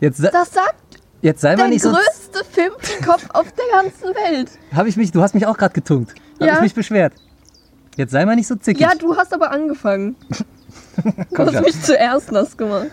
Jetzt, 0.00 0.22
Das 0.22 0.52
sagt 0.52 0.74
jetzt 1.22 1.40
sei 1.40 1.50
mal 1.50 1.56
der 1.64 1.68
nicht 1.68 1.82
so. 1.82 1.90
größte 1.90 2.44
Filmkopf 2.50 3.26
auf 3.30 3.46
der 3.52 3.64
ganzen 3.82 4.08
Welt. 4.14 4.50
Hab 4.74 4.86
ich 4.86 4.96
mich, 4.96 5.10
du 5.12 5.20
hast 5.22 5.34
mich 5.34 5.46
auch 5.46 5.56
gerade 5.58 5.74
getunkt. 5.74 6.14
Hab 6.40 6.46
Ja. 6.46 6.54
ich 6.56 6.60
mich 6.62 6.74
beschwert. 6.74 7.12
Jetzt 7.96 8.12
sei 8.12 8.24
mal 8.24 8.36
nicht 8.36 8.46
so 8.46 8.54
zickig. 8.56 8.80
Ja, 8.80 8.92
du 8.98 9.16
hast 9.16 9.32
aber 9.34 9.50
angefangen. 9.50 10.16
Du 11.30 11.38
hast 11.38 11.54
schon. 11.54 11.62
mich 11.64 11.82
zuerst 11.82 12.30
nass 12.30 12.56
gemacht. 12.56 12.90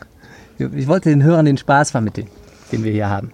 Ich 0.57 0.87
wollte 0.87 1.09
den 1.09 1.21
Hörern 1.23 1.45
den 1.45 1.57
Spaß 1.57 1.91
vermitteln, 1.91 2.27
den 2.71 2.83
wir 2.83 2.91
hier 2.91 3.09
haben. 3.09 3.31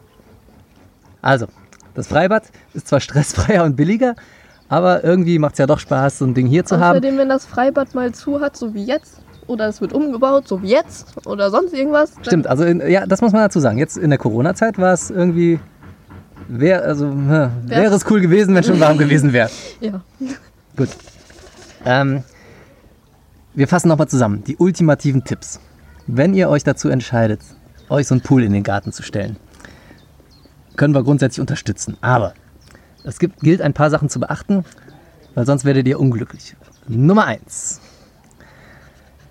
Also, 1.22 1.48
das 1.96 2.08
Freibad 2.08 2.44
ist 2.74 2.88
zwar 2.88 3.00
stressfreier 3.02 3.64
und 3.64 3.76
billiger, 3.76 4.16
aber 4.70 5.04
irgendwie 5.04 5.40
macht 5.40 5.54
es 5.54 5.60
ja 5.60 5.68
doch 5.68 5.80
Spaß, 5.80 6.20
so 6.20 6.26
ein 6.26 6.34
Ding 6.34 6.48
hier 6.48 6.66
zu 6.66 6.80
haben. 6.80 6.98
Außerdem, 6.98 7.18
wenn 7.18 7.30
das 7.30 7.46
Freibad 7.46 7.94
mal 7.94 8.12
zu 8.14 8.42
hat, 8.42 8.58
so 8.58 8.74
wie 8.74 8.84
jetzt, 8.84 9.20
oder 9.48 9.68
es 9.68 9.82
wird 9.82 9.94
umgebaut, 9.94 10.48
so 10.48 10.62
wie 10.62 10.70
jetzt, 10.70 11.16
oder 11.26 11.52
sonst 11.52 11.74
irgendwas. 11.74 12.14
Stimmt, 12.22 12.48
also 12.48 12.64
in, 12.64 12.82
ja, 12.90 13.06
das 13.06 13.22
muss 13.22 13.34
man 13.34 13.42
dazu 13.42 13.60
sagen. 13.60 13.78
Jetzt 13.78 13.98
in 13.98 14.10
der 14.10 14.20
Corona-Zeit 14.20 14.78
war 14.78 14.94
es 14.94 15.10
irgendwie, 15.10 15.60
wär, 16.48 16.84
also, 16.84 17.08
äh, 17.08 17.50
wäre 17.66 17.94
es 17.94 18.10
cool 18.10 18.22
gewesen, 18.22 18.56
wenn 18.56 18.64
schon 18.64 18.80
warm 18.80 18.98
gewesen 18.98 19.34
wäre. 19.34 19.50
Ja. 19.80 20.02
Gut. 20.76 20.90
Ähm, 21.86 22.24
wir 23.54 23.68
fassen 23.68 23.90
nochmal 23.90 24.08
zusammen. 24.08 24.44
Die 24.46 24.58
ultimativen 24.58 25.24
Tipps. 25.24 25.60
Wenn 26.08 26.34
ihr 26.34 26.50
euch 26.50 26.64
dazu 26.64 26.90
entscheidet, 26.90 27.42
euch 27.90 28.08
so 28.08 28.16
einen 28.16 28.22
Pool 28.22 28.44
in 28.44 28.54
den 28.54 28.64
Garten 28.64 28.92
zu 28.92 29.04
stellen, 29.04 29.38
können 30.76 30.94
wir 30.94 31.04
grundsätzlich 31.04 31.42
unterstützen. 31.42 31.98
Aber 32.02 32.34
es 33.04 33.20
gibt, 33.20 33.40
gilt 33.42 33.62
ein 33.62 33.74
paar 33.74 33.90
Sachen 33.90 34.10
zu 34.10 34.20
beachten, 34.20 34.66
weil 35.36 35.46
sonst 35.46 35.66
werdet 35.66 35.88
ihr 35.88 36.00
unglücklich. 36.00 36.56
Nummer 36.88 37.26
eins. 37.26 37.82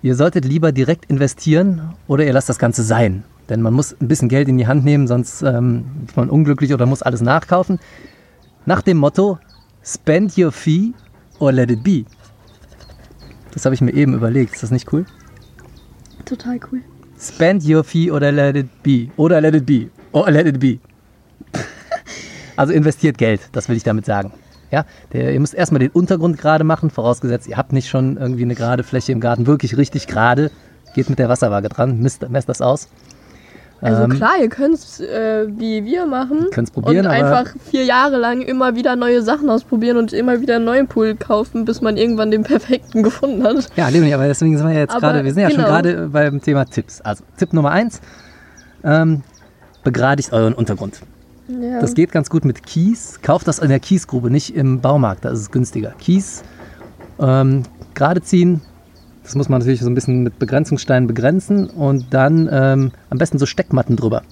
Ihr 0.01 0.15
solltet 0.15 0.45
lieber 0.45 0.71
direkt 0.71 1.05
investieren 1.05 1.93
oder 2.07 2.25
ihr 2.25 2.33
lasst 2.33 2.49
das 2.49 2.59
Ganze 2.59 2.83
sein. 2.83 3.23
Denn 3.49 3.61
man 3.61 3.73
muss 3.73 3.95
ein 3.99 4.07
bisschen 4.07 4.29
Geld 4.29 4.47
in 4.47 4.57
die 4.57 4.67
Hand 4.67 4.85
nehmen, 4.85 5.07
sonst 5.07 5.41
ähm, 5.41 5.85
ist 6.07 6.15
man 6.15 6.29
unglücklich 6.29 6.73
oder 6.73 6.85
muss 6.85 7.01
alles 7.01 7.21
nachkaufen. 7.21 7.79
Nach 8.65 8.81
dem 8.81 8.97
Motto, 8.97 9.37
spend 9.83 10.37
your 10.37 10.51
fee 10.51 10.93
or 11.39 11.51
let 11.51 11.69
it 11.71 11.83
be. 11.83 12.05
Das 13.51 13.65
habe 13.65 13.75
ich 13.75 13.81
mir 13.81 13.93
eben 13.93 14.13
überlegt. 14.13 14.55
Ist 14.55 14.63
das 14.63 14.71
nicht 14.71 14.91
cool? 14.91 15.05
Total 16.25 16.59
cool. 16.71 16.81
Spend 17.19 17.67
your 17.67 17.83
fee 17.83 18.11
oder 18.11 18.31
let 18.31 18.55
it 18.55 18.83
be. 18.83 19.09
Oder 19.17 19.41
let 19.41 19.55
it 19.55 19.65
be. 19.65 19.89
Or 20.11 20.29
let 20.29 20.47
it 20.47 20.59
be. 20.59 20.79
Also 22.55 22.71
investiert 22.71 23.17
Geld, 23.17 23.41
das 23.51 23.67
will 23.67 23.75
ich 23.75 23.83
damit 23.83 24.05
sagen. 24.05 24.31
Ja, 24.69 24.85
der, 25.11 25.33
ihr 25.33 25.39
müsst 25.39 25.55
erstmal 25.55 25.79
den 25.79 25.89
Untergrund 25.89 26.37
gerade 26.37 26.63
machen, 26.63 26.91
vorausgesetzt, 26.91 27.47
ihr 27.47 27.57
habt 27.57 27.73
nicht 27.73 27.89
schon 27.89 28.17
irgendwie 28.17 28.43
eine 28.43 28.53
gerade 28.53 28.83
Fläche 28.83 29.11
im 29.11 29.19
Garten, 29.19 29.47
wirklich 29.47 29.75
richtig 29.75 30.05
gerade. 30.05 30.51
Geht 30.93 31.09
mit 31.09 31.17
der 31.17 31.29
Wasserwaage 31.29 31.69
dran, 31.69 31.99
misst, 31.99 32.29
messt 32.29 32.49
das 32.49 32.61
aus. 32.61 32.89
Also 33.81 34.03
Ähm, 34.03 34.11
klar, 34.11 34.33
ihr 34.39 34.49
könnt 34.49 34.75
es 34.75 34.99
äh, 34.99 35.45
wie 35.57 35.83
wir 35.83 36.05
machen. 36.05 36.47
Könnt's 36.51 36.71
probieren, 36.71 37.05
Und 37.05 37.11
aber- 37.11 37.37
einfach 37.39 37.53
vier 37.69 37.83
Jahre 37.83 38.17
lang 38.17 38.41
immer 38.41 38.75
wieder 38.75 38.95
neue 38.95 39.21
Sachen 39.21 39.49
ausprobieren 39.49 39.97
und 39.97 40.13
immer 40.13 40.39
wieder 40.39 40.55
einen 40.55 40.65
neuen 40.65 40.87
Pool 40.87 41.15
kaufen, 41.15 41.65
bis 41.65 41.81
man 41.81 41.97
irgendwann 41.97 42.31
den 42.31 42.43
perfekten 42.43 43.03
gefunden 43.03 43.43
hat. 43.43 43.67
Ja, 43.75 43.89
Leonie, 43.89 44.13
aber 44.13 44.27
deswegen 44.27 44.57
sind 44.57 44.67
wir 44.67 44.73
ja 44.73 44.81
jetzt 44.81 44.97
gerade, 44.97 45.23
wir 45.25 45.33
sind 45.33 45.41
ja 45.43 45.49
schon 45.49 45.57
genau. 45.57 45.69
gerade 45.69 46.07
beim 46.09 46.41
Thema 46.41 46.65
Tipps. 46.65 47.01
Also 47.01 47.23
Tipp 47.37 47.51
Nummer 47.51 47.71
eins, 47.71 47.99
ähm, 48.83 49.23
begradigt 49.83 50.31
euren 50.31 50.53
Untergrund. 50.53 51.01
Ja. 51.47 51.81
Das 51.81 51.93
geht 51.93 52.11
ganz 52.11 52.29
gut 52.29 52.45
mit 52.45 52.65
Kies. 52.65 53.19
Kauft 53.21 53.47
das 53.47 53.59
in 53.59 53.69
der 53.69 53.79
Kiesgrube, 53.79 54.29
nicht 54.29 54.55
im 54.55 54.79
Baumarkt, 54.81 55.25
da 55.25 55.29
ist 55.29 55.39
es 55.39 55.51
günstiger. 55.51 55.91
Kies 55.99 56.43
ähm, 57.19 57.63
gerade 57.93 58.21
ziehen, 58.21 58.61
das 59.23 59.35
muss 59.35 59.49
man 59.49 59.59
natürlich 59.59 59.81
so 59.81 59.89
ein 59.89 59.95
bisschen 59.95 60.23
mit 60.23 60.39
Begrenzungssteinen 60.39 61.07
begrenzen 61.07 61.67
und 61.67 62.13
dann 62.13 62.49
ähm, 62.51 62.91
am 63.09 63.17
besten 63.17 63.39
so 63.39 63.45
Steckmatten 63.45 63.95
drüber. 63.95 64.23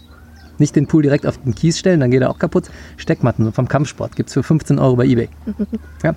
Nicht 0.57 0.75
den 0.75 0.87
Pool 0.87 1.01
direkt 1.01 1.25
auf 1.25 1.41
den 1.41 1.55
Kies 1.55 1.79
stellen, 1.79 1.99
dann 2.01 2.11
geht 2.11 2.21
er 2.21 2.29
auch 2.29 2.39
kaputt. 2.39 2.69
Steckmatten 2.97 3.51
vom 3.53 3.67
Kampfsport 3.67 4.15
gibt 4.15 4.29
es 4.29 4.33
für 4.33 4.43
15 4.43 4.79
Euro 4.79 4.95
bei 4.95 5.05
Ebay. 5.05 5.29
Ja. 6.03 6.15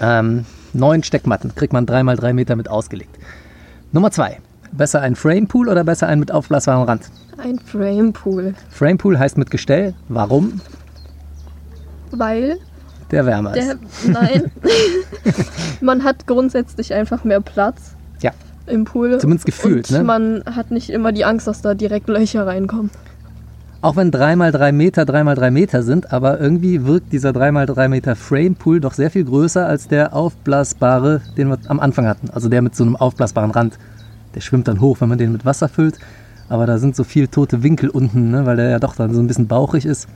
Ähm, 0.00 0.46
neun 0.72 1.02
Steckmatten 1.02 1.54
kriegt 1.54 1.72
man 1.74 1.84
3x3 1.84 2.32
Meter 2.32 2.56
mit 2.56 2.70
ausgelegt. 2.70 3.18
Nummer 3.92 4.10
zwei. 4.10 4.38
Besser 4.72 5.00
ein 5.00 5.16
Frame-Pool 5.16 5.68
oder 5.68 5.84
besser 5.84 6.06
ein 6.08 6.20
mit 6.20 6.30
aufblasbarem 6.32 6.82
Rand? 6.82 7.02
Ein 7.38 7.58
Frame-Pool. 7.58 8.54
Frame-Pool 8.70 9.18
heißt 9.18 9.38
mit 9.38 9.50
Gestell. 9.50 9.94
Warum? 10.08 10.60
Weil 12.10 12.58
Der 13.10 13.26
wärmer 13.26 13.56
ist. 13.56 13.66
der. 13.68 13.76
Nein. 14.12 14.50
man 15.80 16.04
hat 16.04 16.26
grundsätzlich 16.26 16.92
einfach 16.94 17.24
mehr 17.24 17.40
Platz 17.40 17.94
Ja. 18.20 18.32
im 18.66 18.84
Pool. 18.84 19.18
Zumindest 19.18 19.46
gefühlt, 19.46 19.90
und 19.90 19.96
ne? 19.98 20.04
Man 20.04 20.42
hat 20.46 20.70
nicht 20.70 20.90
immer 20.90 21.12
die 21.12 21.24
Angst, 21.24 21.46
dass 21.46 21.62
da 21.62 21.74
direkt 21.74 22.08
Löcher 22.08 22.46
reinkommen. 22.46 22.90
Auch 23.80 23.94
wenn 23.94 24.10
3x3 24.10 24.72
Meter 24.72 25.02
3x3 25.02 25.50
Meter 25.52 25.82
sind, 25.84 26.12
aber 26.12 26.40
irgendwie 26.40 26.84
wirkt 26.84 27.12
dieser 27.12 27.30
3x3 27.30 27.88
Meter 27.88 28.16
Frame-Pool 28.16 28.80
doch 28.80 28.92
sehr 28.92 29.10
viel 29.10 29.24
größer 29.24 29.64
als 29.64 29.86
der 29.86 30.14
aufblasbare, 30.14 31.20
den 31.36 31.48
wir 31.48 31.58
am 31.68 31.78
Anfang 31.78 32.06
hatten. 32.08 32.28
Also 32.30 32.48
der 32.48 32.60
mit 32.62 32.74
so 32.74 32.82
einem 32.82 32.96
aufblasbaren 32.96 33.52
Rand. 33.52 33.78
Der 34.34 34.40
schwimmt 34.40 34.68
dann 34.68 34.80
hoch, 34.80 35.00
wenn 35.00 35.08
man 35.08 35.18
den 35.18 35.32
mit 35.32 35.44
Wasser 35.44 35.68
füllt. 35.68 35.98
Aber 36.48 36.66
da 36.66 36.78
sind 36.78 36.96
so 36.96 37.04
viel 37.04 37.28
tote 37.28 37.62
Winkel 37.62 37.90
unten, 37.90 38.30
ne, 38.30 38.46
weil 38.46 38.56
der 38.56 38.70
ja 38.70 38.78
doch 38.78 38.96
dann 38.96 39.12
so 39.12 39.20
ein 39.20 39.26
bisschen 39.26 39.48
bauchig 39.48 39.84
ist. 39.84 40.08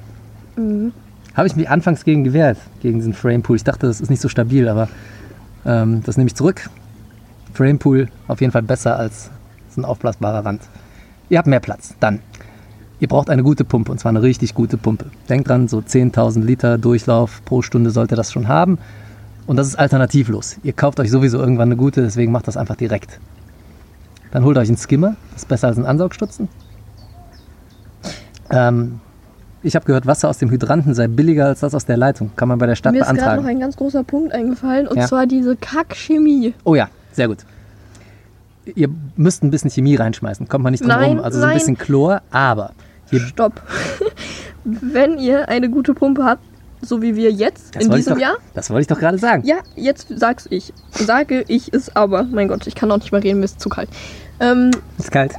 Habe 1.34 1.46
ich 1.46 1.56
mich 1.56 1.68
anfangs 1.68 2.04
gegen 2.04 2.24
gewehrt, 2.24 2.58
gegen 2.80 2.98
diesen 2.98 3.14
Frame-Pool. 3.14 3.56
Ich 3.56 3.64
dachte, 3.64 3.86
das 3.86 4.00
ist 4.00 4.10
nicht 4.10 4.22
so 4.22 4.28
stabil, 4.28 4.68
aber 4.68 4.88
ähm, 5.66 6.02
das 6.04 6.16
nehme 6.16 6.28
ich 6.28 6.34
zurück. 6.34 6.68
Frame-Pool 7.54 8.08
auf 8.28 8.40
jeden 8.40 8.52
Fall 8.52 8.62
besser 8.62 8.96
als 8.96 9.30
so 9.70 9.80
ein 9.80 9.84
aufblasbarer 9.84 10.44
Rand. 10.44 10.62
Ihr 11.28 11.38
habt 11.38 11.48
mehr 11.48 11.60
Platz. 11.60 11.94
Dann 12.00 12.20
Ihr 13.02 13.08
braucht 13.08 13.30
eine 13.30 13.42
gute 13.42 13.64
Pumpe 13.64 13.90
und 13.90 13.98
zwar 13.98 14.10
eine 14.10 14.22
richtig 14.22 14.54
gute 14.54 14.76
Pumpe. 14.76 15.06
Denkt 15.28 15.48
dran, 15.48 15.66
so 15.66 15.78
10.000 15.78 16.44
Liter 16.44 16.78
Durchlauf 16.78 17.44
pro 17.44 17.60
Stunde 17.60 17.90
sollte 17.90 18.14
das 18.14 18.30
schon 18.30 18.46
haben. 18.46 18.78
Und 19.44 19.56
das 19.56 19.66
ist 19.66 19.74
alternativlos. 19.74 20.58
Ihr 20.62 20.72
kauft 20.72 21.00
euch 21.00 21.10
sowieso 21.10 21.40
irgendwann 21.40 21.66
eine 21.66 21.76
gute, 21.76 22.00
deswegen 22.00 22.30
macht 22.30 22.46
das 22.46 22.56
einfach 22.56 22.76
direkt. 22.76 23.18
Dann 24.32 24.44
holt 24.44 24.56
euch 24.58 24.68
einen 24.68 24.78
Skimmer, 24.78 25.14
das 25.32 25.42
ist 25.42 25.48
besser 25.48 25.68
als 25.68 25.78
ein 25.78 25.86
Ansaugstutzen. 25.86 26.48
Ähm, 28.50 29.00
ich 29.62 29.76
habe 29.76 29.84
gehört, 29.84 30.06
Wasser 30.06 30.28
aus 30.28 30.38
dem 30.38 30.50
Hydranten 30.50 30.94
sei 30.94 31.06
billiger 31.06 31.46
als 31.46 31.60
das 31.60 31.74
aus 31.74 31.84
der 31.86 31.96
Leitung. 31.96 32.32
Kann 32.34 32.48
man 32.48 32.58
bei 32.58 32.66
der 32.66 32.74
Stadt 32.74 32.92
Mir 32.92 33.00
ist 33.02 33.06
gerade 33.06 33.18
noch 33.18 33.24
beantragen. 33.26 33.48
ein 33.48 33.60
ganz 33.60 33.76
großer 33.76 34.02
Punkt 34.02 34.32
eingefallen 34.32 34.88
und 34.88 34.96
Ja. 34.96 35.06
zwar 35.06 35.26
diese 35.26 35.54
Kackchemie. 35.56 36.54
Oh 36.64 36.74
ja, 36.74 36.88
sehr 37.12 37.28
gut. 37.28 37.38
Ihr 38.64 38.88
müsst 39.16 39.42
ein 39.42 39.50
bisschen 39.50 39.70
Chemie 39.70 39.96
reinschmeißen, 39.96 40.48
kommt 40.48 40.64
man 40.64 40.72
nicht 40.72 40.80
drum 40.82 40.88
Nein, 40.88 41.10
rum. 41.18 41.20
Also 41.20 41.38
so 41.38 41.44
ein 41.44 41.50
nein. 41.50 41.58
bisschen 41.58 41.78
Chlor, 41.78 42.22
aber 42.30 42.72
Stopp. 43.12 43.60
Wenn 44.64 45.18
ihr 45.18 45.48
eine 45.48 45.68
gute 45.68 45.92
Pumpe 45.94 46.24
habt, 46.24 46.42
so 46.84 47.00
wie 47.00 47.14
wir 47.16 47.30
jetzt 47.30 47.74
Das 47.76 47.84
in 47.84 47.90
ich 47.90 47.96
diesem 47.98 48.14
doch, 48.14 48.20
Jahr, 48.20 48.36
Das 48.54 48.68
wollte 48.70 48.82
ich 48.82 48.86
doch 48.88 48.98
gerade 48.98 49.18
sagen. 49.18 49.44
Ja, 49.46 49.58
jetzt 49.76 50.08
sag's 50.16 50.46
ich. 50.50 50.72
Sage 50.90 51.44
ich 51.48 51.72
es 51.72 51.94
aber. 51.94 52.24
Mein 52.24 52.48
Gott, 52.48 52.66
ich 52.66 52.74
kann 52.74 52.90
auch 52.90 52.98
nicht 52.98 53.12
mehr 53.12 53.22
reden, 53.22 53.38
mir 53.38 53.44
ist 53.44 53.60
zu 53.60 53.68
kalt. 53.68 53.88
Ähm, 54.40 54.70
Ist 54.98 55.10
kalt. 55.12 55.32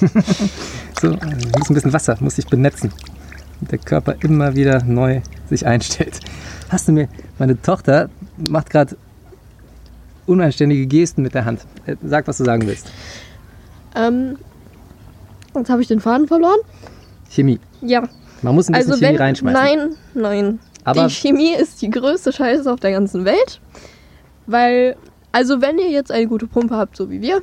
so, 1.00 1.08
äh, 1.08 1.16
muss 1.58 1.70
ein 1.70 1.74
bisschen 1.74 1.92
Wasser, 1.92 2.16
muss 2.20 2.36
sich 2.36 2.46
benetzen. 2.46 2.92
Und 3.60 3.70
der 3.70 3.78
Körper 3.78 4.16
immer 4.22 4.54
wieder 4.54 4.82
neu 4.84 5.20
sich 5.48 5.66
einstellt. 5.66 6.20
Hast 6.70 6.88
du 6.88 6.92
mir, 6.92 7.08
meine 7.38 7.60
Tochter 7.60 8.08
macht 8.48 8.70
gerade 8.70 8.96
unanständige 10.26 10.86
Gesten 10.86 11.22
mit 11.22 11.34
der 11.34 11.44
Hand. 11.44 11.66
Äh, 11.86 11.96
Sag, 12.04 12.26
was 12.26 12.38
du 12.38 12.44
sagen 12.44 12.66
willst. 12.66 12.90
ähm, 13.94 14.38
jetzt 15.54 15.68
habe 15.68 15.82
ich 15.82 15.88
den 15.88 16.00
Faden 16.00 16.26
verloren. 16.28 16.58
Chemie. 17.28 17.60
Ja, 17.82 18.08
Man 18.42 18.54
muss 18.54 18.68
ein 18.68 18.72
bisschen 18.72 18.92
also 18.92 19.00
Chemie 19.04 19.14
wenn. 19.18 19.22
reinschmeißen. 19.22 19.62
Nein, 19.62 19.96
nein. 20.14 20.58
Aber- 20.84 21.06
die 21.06 21.10
Chemie 21.12 21.52
ist 21.54 21.82
die 21.82 21.90
größte 21.90 22.32
Scheiße 22.32 22.72
auf 22.72 22.80
der 22.80 22.92
ganzen 22.92 23.24
Welt. 23.24 23.60
Weil, 24.46 24.96
also 25.32 25.60
wenn 25.60 25.78
ihr 25.78 25.90
jetzt 25.90 26.10
eine 26.10 26.26
gute 26.26 26.46
Pumpe 26.46 26.76
habt, 26.76 26.96
so 26.96 27.10
wie 27.10 27.20
wir, 27.20 27.42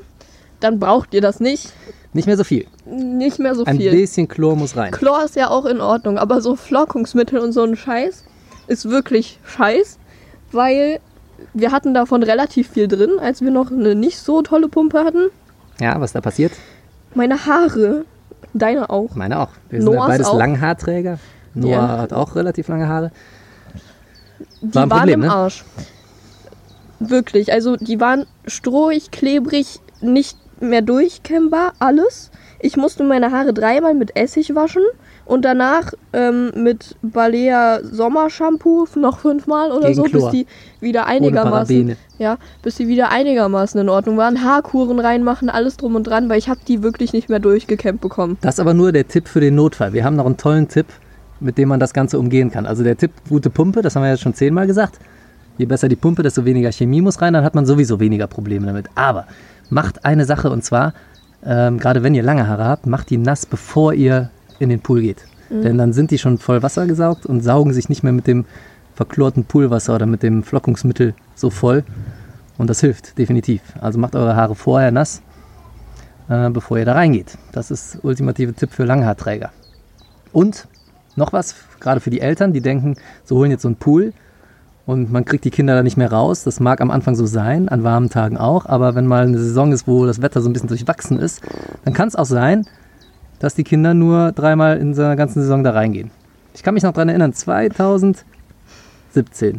dann 0.60 0.80
braucht 0.80 1.14
ihr 1.14 1.22
das 1.22 1.40
nicht. 1.40 1.72
Nicht 2.14 2.26
mehr 2.26 2.38
so 2.38 2.44
viel. 2.44 2.66
Nicht 2.86 3.38
mehr 3.38 3.54
so 3.54 3.64
Ein 3.66 3.78
viel. 3.78 3.92
bisschen 3.92 4.28
Chlor 4.28 4.56
muss 4.56 4.76
rein. 4.76 4.92
Chlor 4.92 5.24
ist 5.24 5.36
ja 5.36 5.50
auch 5.50 5.66
in 5.66 5.82
Ordnung, 5.82 6.18
aber 6.18 6.42
so 6.42 6.56
Flockungsmittel 6.56 7.40
und 7.40 7.52
so 7.52 7.64
ein 7.64 7.76
Scheiß 7.76 8.24
ist 8.68 8.90
wirklich 8.90 9.40
Scheiß, 9.46 10.00
weil 10.52 11.00
wir 11.54 11.72
hatten 11.72 11.94
davon 11.94 12.24
relativ 12.24 12.70
viel 12.72 12.88
drin, 12.88 13.12
als 13.20 13.42
wir 13.42 13.52
noch 13.52 13.72
eine 13.72 13.94
nicht 13.94 14.18
so 14.18 14.42
tolle 14.42 14.68
Pumpe 14.68 15.04
hatten. 15.04 15.30
Ja, 15.80 16.00
was 16.02 16.14
da 16.14 16.22
passiert? 16.22 16.54
Meine 17.14 17.46
Haare, 17.46 18.06
deine 18.54 18.90
auch. 18.90 19.16
Meine 19.16 19.40
auch. 19.40 19.50
Wir 19.70 19.82
sind 19.82 19.92
ja 19.92 19.96
Noahs 19.98 20.10
beides 20.10 20.28
auch. 20.28 20.38
Langhaarträger. 20.38 21.20
Noah 21.54 21.70
Ja. 21.70 21.98
hat 22.00 22.14
auch 22.14 22.36
relativ 22.36 22.68
lange 22.68 22.88
Haare. 22.88 23.12
Die 24.62 24.76
War 24.76 24.84
ein 24.84 24.90
waren 24.90 25.00
Problem, 25.00 25.22
im 25.22 25.28
ne? 25.28 25.34
Arsch. 25.34 25.66
Wirklich, 27.00 27.52
also 27.52 27.76
die 27.76 28.00
waren 28.00 28.26
strohig, 28.48 29.12
klebrig, 29.12 29.80
nicht 30.02 30.38
mehr 30.60 30.82
durchkämmbar, 30.82 31.74
alles. 31.80 32.32
Ich 32.60 32.76
musste 32.76 33.04
meine 33.04 33.32
Haare 33.32 33.54
dreimal 33.54 33.94
mit 33.94 34.16
Essig 34.16 34.56
waschen 34.56 34.82
und 35.26 35.46
danach 35.46 35.94
ähm, 36.14 36.52
mit 36.56 36.96
Balea 37.04 37.82
Sommershampoo 37.84 38.88
noch 38.96 39.20
fünfmal 39.20 39.72
oder 39.72 39.90
Gegen 39.90 39.96
so, 39.96 40.04
Chlor. 40.04 40.32
bis 40.32 40.40
die 40.40 40.48
wieder 40.80 41.06
einigermaßen, 41.06 41.96
ja, 42.18 42.38
bis 42.64 42.76
die 42.76 42.88
wieder 42.88 43.10
einigermaßen 43.10 43.80
in 43.80 43.90
Ordnung 43.90 44.18
waren. 44.18 44.44
Haarkuren 44.44 45.00
reinmachen, 45.00 45.50
alles 45.50 45.78
drum 45.78 45.96
und 45.96 46.08
dran, 46.08 46.30
weil 46.30 46.40
ich 46.40 46.50
habe 46.50 46.62
die 46.68 46.82
wirklich 46.82 47.14
nicht 47.14 47.30
mehr 47.30 47.40
durchgekämmt 47.40 48.02
bekommen. 48.02 48.38
Das 48.42 48.56
ist 48.56 48.60
aber 48.60 48.74
nur 48.74 48.92
der 48.92 49.08
Tipp 49.08 49.28
für 49.28 49.40
den 49.40 49.56
Notfall. 49.56 49.94
Wir 49.94 50.04
haben 50.04 50.16
noch 50.16 50.26
einen 50.26 50.38
tollen 50.38 50.68
Tipp, 50.68 50.88
mit 51.40 51.58
dem 51.58 51.70
man 51.70 51.80
das 51.80 51.94
Ganze 51.94 52.18
umgehen 52.18 52.50
kann. 52.50 52.66
Also 52.66 52.84
der 52.84 52.98
Tipp, 52.98 53.12
gute 53.30 53.50
Pumpe, 53.52 53.82
das 53.84 53.96
haben 53.96 54.04
wir 54.04 54.10
jetzt 54.10 54.22
schon 54.22 54.34
zehnmal 54.34 54.66
gesagt. 54.66 54.98
Je 55.58 55.66
besser 55.66 55.90
die 55.90 55.96
Pumpe, 55.96 56.24
desto 56.24 56.46
weniger 56.46 56.72
Chemie 56.72 57.02
muss 57.02 57.22
rein, 57.22 57.34
dann 57.34 57.44
hat 57.44 57.56
man 57.56 57.66
sowieso 57.66 58.00
weniger 58.00 58.28
Probleme 58.28 58.68
damit. 58.68 58.88
Aber 58.96 59.26
macht 59.70 60.06
eine 60.06 60.26
Sache 60.26 60.50
und 60.50 60.64
zwar, 60.64 60.94
ähm, 61.46 61.78
gerade 61.78 62.04
wenn 62.04 62.16
ihr 62.16 62.24
lange 62.24 62.48
Haare 62.48 62.66
habt, 62.66 62.86
macht 62.86 63.10
die 63.10 63.18
nass, 63.18 63.46
bevor 63.46 63.94
ihr 63.94 64.30
in 64.60 64.70
den 64.70 64.82
Pool 64.82 65.02
geht. 65.02 65.26
Denn 65.50 65.78
dann 65.78 65.94
sind 65.94 66.12
die 66.12 66.18
schon 66.18 66.38
voll 66.38 66.62
Wasser 66.62 66.88
gesaugt 66.88 67.26
und 67.26 67.42
saugen 67.42 67.74
sich 67.74 67.88
nicht 67.88 68.04
mehr 68.04 68.12
mit 68.12 68.28
dem 68.28 68.46
verchlorten 68.96 69.46
Poolwasser 69.46 69.96
oder 69.96 70.06
mit 70.06 70.24
dem 70.24 70.44
Flockungsmittel 70.44 71.14
so 71.36 71.50
voll. 71.50 71.84
Und 72.58 72.70
das 72.70 72.82
hilft 72.82 73.18
definitiv. 73.18 73.62
Also 73.80 74.00
macht 74.00 74.16
eure 74.16 74.36
Haare 74.36 74.56
vorher 74.56 74.92
nass, 74.92 75.22
äh, 76.28 76.50
bevor 76.50 76.80
ihr 76.80 76.86
da 76.86 76.94
reingeht. 76.94 77.38
Das 77.52 77.72
ist 77.72 78.00
ultimative 78.04 78.54
Tipp 78.54 78.72
für 78.72 78.84
Langhaarträger. 78.84 79.52
Und 80.34 80.68
noch 81.16 81.34
was, 81.34 81.56
gerade 81.80 82.00
für 82.00 82.10
die 82.10 82.22
Eltern, 82.22 82.54
die 82.54 82.62
denken, 82.62 82.96
sie 83.24 83.36
holen 83.36 83.52
jetzt 83.52 83.62
so 83.62 83.70
einen 83.70 83.78
Pool 83.78 84.14
und 84.88 85.12
man 85.12 85.26
kriegt 85.26 85.44
die 85.44 85.52
Kinder 85.52 85.76
da 85.76 85.84
nicht 85.84 85.98
mehr 85.98 86.12
raus. 86.12 86.44
Das 86.44 86.60
mag 86.60 86.82
am 86.82 86.90
Anfang 86.90 87.14
so 87.14 87.28
sein, 87.28 87.70
an 87.70 87.84
warmen 87.84 88.10
Tagen 88.10 88.38
auch, 88.38 88.66
aber 88.66 88.96
wenn 88.96 89.06
mal 89.06 89.28
eine 89.28 89.38
Saison 89.38 89.72
ist, 89.72 89.86
wo 89.86 90.06
das 90.06 90.22
Wetter 90.22 90.42
so 90.42 90.50
ein 90.50 90.54
bisschen 90.54 90.70
durchwachsen 90.70 91.20
ist, 91.20 91.44
dann 91.84 91.94
kann 91.94 92.08
es 92.08 92.16
auch 92.16 92.26
sein, 92.26 92.66
dass 93.38 93.54
die 93.54 93.66
Kinder 93.66 93.94
nur 93.94 94.32
dreimal 94.32 94.78
in 94.78 94.96
so 94.96 95.04
einer 95.04 95.18
ganzen 95.18 95.42
Saison 95.42 95.64
da 95.64 95.72
reingehen. 95.72 96.10
Ich 96.56 96.64
kann 96.64 96.74
mich 96.74 96.84
noch 96.84 96.94
daran 96.94 97.10
erinnern, 97.10 97.34
2017, 97.34 98.24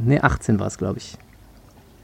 nee, 0.04 0.18
18 0.18 0.58
war 0.58 0.66
es, 0.66 0.78
glaube 0.78 0.98
ich. 0.98 1.16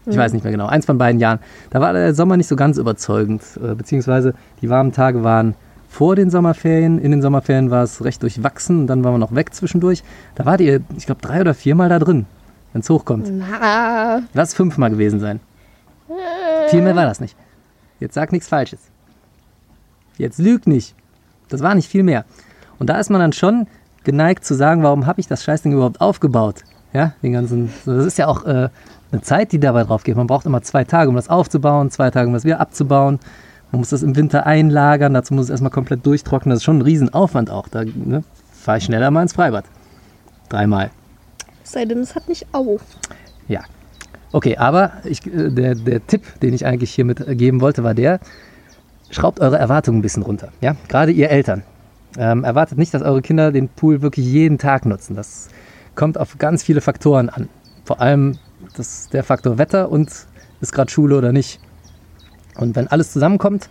Ich 0.07 0.19
weiß 0.19 0.35
nicht 0.35 0.45
mehr 0.45 0.53
genau, 0.53 0.67
eins 0.67 0.85
von 0.85 0.99
beiden 0.99 1.19
Jahren. 1.19 1.39
Da 1.71 1.81
war 1.81 1.95
der 1.95 2.15
Sommer 2.15 2.37
nicht 2.37 2.47
so 2.47 2.57
ganz 2.57 2.77
überzeugend, 2.77 3.43
äh, 3.57 3.75
beziehungsweise 3.75 4.35
die 4.61 4.69
warmen 4.69 4.93
Tage 4.93 5.25
waren 5.25 5.55
vor 5.89 6.15
den 6.15 6.29
Sommerferien. 6.29 6.99
In 6.99 7.11
den 7.11 7.23
Sommerferien 7.23 7.71
war 7.71 7.85
es 7.85 8.05
recht 8.05 8.23
durchwachsen 8.23 8.81
und 8.81 8.87
dann 8.89 9.03
waren 9.03 9.15
wir 9.15 9.19
noch 9.19 9.35
weg 9.35 9.55
zwischendurch. 9.55 10.03
Da 10.35 10.45
wart 10.45 10.61
ihr, 10.61 10.83
ich 10.99 11.07
glaube, 11.07 11.23
drei 11.23 11.41
oder 11.41 11.55
viermal 11.55 11.89
da 11.89 11.99
drin, 11.99 12.27
wenn 12.75 12.81
es 12.81 12.91
hochkommt. 12.91 13.31
Na, 13.31 14.21
Lass 14.35 14.51
es 14.51 14.55
fünfmal 14.55 14.91
gewesen 14.91 15.21
sein. 15.21 15.41
Viel 16.69 16.83
mehr 16.83 16.95
war 16.95 17.07
das 17.07 17.21
nicht. 17.21 17.37
Jetzt 18.01 18.15
sag 18.15 18.33
nichts 18.33 18.49
Falsches. 18.49 18.81
Jetzt 20.19 20.39
lüg 20.39 20.67
nicht. 20.67 20.95
Das 21.49 21.63
war 21.63 21.75
nicht 21.75 21.89
viel 21.89 22.03
mehr. 22.03 22.25
Und 22.79 22.91
da 22.91 22.99
ist 22.99 23.11
man 23.11 23.21
dann 23.21 23.33
schon 23.33 23.69
geneigt 24.03 24.45
zu 24.45 24.55
sagen, 24.55 24.83
warum 24.83 25.07
habe 25.07 25.21
ich 25.21 25.29
das 25.29 25.45
Scheißding 25.45 25.73
überhaupt 25.73 26.01
aufgebaut? 26.01 26.65
Ja, 26.93 27.15
den 27.23 27.33
ganzen. 27.33 27.73
Das 27.87 28.05
ist 28.05 28.19
ja 28.19 28.27
auch 28.27 28.45
äh, 28.45 28.69
eine 29.13 29.23
Zeit, 29.23 29.53
die 29.53 29.61
dabei 29.61 29.85
drauf 29.85 30.03
geht. 30.03 30.17
Man 30.17 30.27
braucht 30.27 30.45
immer 30.45 30.63
zwei 30.63 30.85
Tage, 30.85 31.09
um 31.09 31.17
das 31.17 31.29
aufzubauen, 31.29 31.91
zwei 31.91 32.11
Tage, 32.11 32.27
um 32.27 32.35
das 32.35 32.45
wieder 32.45 32.61
abzubauen. 32.61 33.21
Man 33.71 33.81
muss 33.81 33.91
das 33.91 34.03
im 34.03 34.17
Winter 34.17 34.47
einlagern, 34.47 35.15
dazu 35.15 35.35
muss 35.35 35.45
es 35.45 35.51
erstmal 35.51 35.71
komplett 35.71 36.05
durchtrocknen. 36.05 36.51
Das 36.51 36.59
ist 36.59 36.65
schon 36.65 36.79
ein 36.79 36.83
Riesenaufwand 36.83 37.51
auch. 37.51 37.69
Da 37.69 37.85
ne, 37.85 38.25
fahre 38.53 38.79
ich 38.79 38.85
schneller 38.85 39.11
mal 39.11 39.23
ins 39.23 39.33
Freibad. 39.33 39.65
Dreimal. 40.49 40.91
Sei 41.73 41.85
denn, 41.85 41.99
es 41.99 42.15
hat 42.15 42.29
nicht 42.29 42.47
auf. 42.53 42.83
Ja. 43.49 43.63
Okay, 44.33 44.57
aber 44.57 44.93
ich, 45.05 45.27
äh, 45.27 45.51
der, 45.51 45.75
der 45.75 46.07
Tipp, 46.07 46.23
den 46.41 46.55
ich 46.55 46.67
eigentlich 46.67 46.95
hiermit 46.95 47.21
äh, 47.21 47.37
geben 47.37 47.61
wollte, 47.61 47.85
war 47.85 47.95
der, 47.95 48.21
schraubt 49.11 49.41
eure 49.41 49.59
Erwartungen 49.59 49.99
ein 49.99 50.03
bisschen 50.03 50.23
runter. 50.23 50.49
Ja? 50.61 50.77
Gerade 50.89 51.13
ihr 51.13 51.31
Eltern. 51.31 51.63
Ähm, 52.17 52.45
erwartet 52.45 52.79
nicht, 52.79 52.95
dass 52.95 53.03
eure 53.03 53.23
Kinder 53.23 53.53
den 53.53 53.69
Pool 53.69 54.03
wirklich 54.03 54.27
jeden 54.27 54.59
Tag 54.59 54.87
nutzen. 54.87 55.17
Das 55.17 55.49
kommt 55.95 56.19
auf 56.19 56.39
ganz 56.39 56.63
viele 56.63 56.81
Faktoren 56.81 57.29
an. 57.29 57.49
Vor 57.85 58.01
allem 58.01 58.39
das, 58.77 59.09
der 59.09 59.25
Faktor 59.25 59.59
Wetter 59.59 59.91
und 59.91 60.11
ist 60.61 60.73
gerade 60.73 60.91
Schule 60.91 61.19
oder 61.19 61.33
nicht. 61.33 61.61
Und 62.57 62.77
wenn 62.77 62.89
alles 62.89 63.13
zusammenkommt 63.13 63.69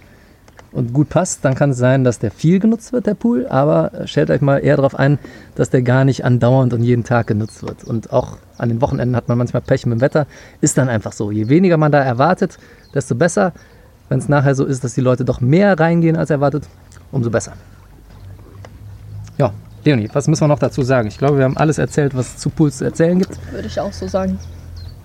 und 0.73 0.93
gut 0.93 1.09
passt, 1.09 1.45
dann 1.45 1.55
kann 1.55 1.69
es 1.71 1.77
sein, 1.77 2.03
dass 2.03 2.19
der 2.19 2.31
viel 2.31 2.59
genutzt 2.59 2.93
wird, 2.93 3.05
der 3.05 3.13
Pool. 3.13 3.47
Aber 3.47 3.93
äh, 3.93 4.07
stellt 4.07 4.29
euch 4.29 4.41
mal 4.41 4.57
eher 4.57 4.75
darauf 4.75 4.95
ein, 4.95 5.19
dass 5.55 5.69
der 5.69 5.83
gar 5.83 6.03
nicht 6.03 6.25
andauernd 6.25 6.73
und 6.73 6.83
jeden 6.83 7.03
Tag 7.03 7.27
genutzt 7.27 7.63
wird. 7.63 7.83
Und 7.83 8.11
auch 8.11 8.37
an 8.57 8.69
den 8.69 8.81
Wochenenden 8.81 9.15
hat 9.15 9.27
man 9.27 9.37
manchmal 9.37 9.61
Pech 9.61 9.85
mit 9.85 9.99
dem 9.99 10.01
Wetter. 10.01 10.25
Ist 10.61 10.77
dann 10.77 10.89
einfach 10.89 11.13
so. 11.13 11.31
Je 11.31 11.47
weniger 11.47 11.77
man 11.77 11.91
da 11.91 11.99
erwartet, 11.99 12.57
desto 12.93 13.15
besser. 13.15 13.53
Wenn 14.09 14.19
es 14.19 14.27
nachher 14.27 14.55
so 14.55 14.65
ist, 14.65 14.83
dass 14.83 14.93
die 14.93 15.01
Leute 15.01 15.25
doch 15.25 15.41
mehr 15.41 15.79
reingehen 15.79 16.17
als 16.17 16.29
erwartet, 16.29 16.67
umso 17.11 17.29
besser. 17.29 17.53
Ja, 19.37 19.53
Leonie, 19.85 20.09
was 20.13 20.27
müssen 20.27 20.43
wir 20.43 20.47
noch 20.47 20.59
dazu 20.59 20.81
sagen? 20.81 21.07
Ich 21.07 21.17
glaube, 21.17 21.37
wir 21.37 21.45
haben 21.45 21.57
alles 21.57 21.77
erzählt, 21.77 22.15
was 22.15 22.35
es 22.35 22.37
zu 22.37 22.49
Pools 22.49 22.77
zu 22.77 22.85
erzählen 22.85 23.17
gibt. 23.19 23.39
Würde 23.51 23.67
ich 23.67 23.79
auch 23.79 23.93
so 23.93 24.07
sagen. 24.07 24.39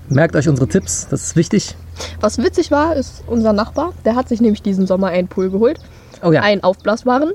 Merkt 0.08 0.36
euch 0.36 0.48
unsere 0.48 0.68
Tipps, 0.68 1.06
das 1.10 1.22
ist 1.22 1.36
wichtig. 1.36 1.74
Was 2.20 2.38
witzig 2.38 2.70
war, 2.70 2.96
ist 2.96 3.22
unser 3.26 3.52
Nachbar, 3.52 3.92
der 4.04 4.16
hat 4.16 4.28
sich 4.28 4.40
nämlich 4.40 4.62
diesen 4.62 4.86
Sommer 4.86 5.08
einen 5.08 5.28
Pool 5.28 5.50
geholt. 5.50 5.78
Oh 6.22 6.32
ja, 6.32 6.42
Einen 6.42 6.62
aufblasbaren, 6.64 7.32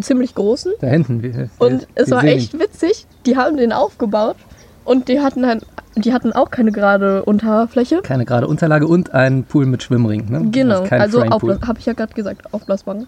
ziemlich 0.00 0.34
großen. 0.34 0.72
da 0.80 0.86
hinten. 0.86 1.22
Wir, 1.22 1.34
wir, 1.34 1.48
Und 1.58 1.86
es 1.94 2.08
wir 2.08 2.16
war 2.16 2.22
ihn. 2.24 2.28
echt 2.38 2.58
witzig. 2.58 3.06
Die 3.26 3.36
haben 3.36 3.56
den 3.56 3.72
aufgebaut 3.72 4.36
und 4.84 5.08
die 5.08 5.20
hatten, 5.20 5.42
dann, 5.42 5.60
die 5.96 6.12
hatten 6.12 6.32
auch 6.32 6.50
keine 6.50 6.70
gerade 6.72 7.24
Unterfläche. 7.24 8.00
Keine 8.02 8.24
gerade 8.24 8.46
Unterlage 8.46 8.86
und 8.86 9.12
ein 9.12 9.44
Pool 9.44 9.66
mit 9.66 9.82
Schwimmring. 9.82 10.30
Ne? 10.30 10.48
Genau, 10.50 10.82
also 10.84 11.20
Frame-Pool. 11.20 11.58
habe 11.66 11.78
ich 11.80 11.86
ja 11.86 11.92
gerade 11.94 12.14
gesagt, 12.14 12.52
aufblasbaren. 12.54 13.06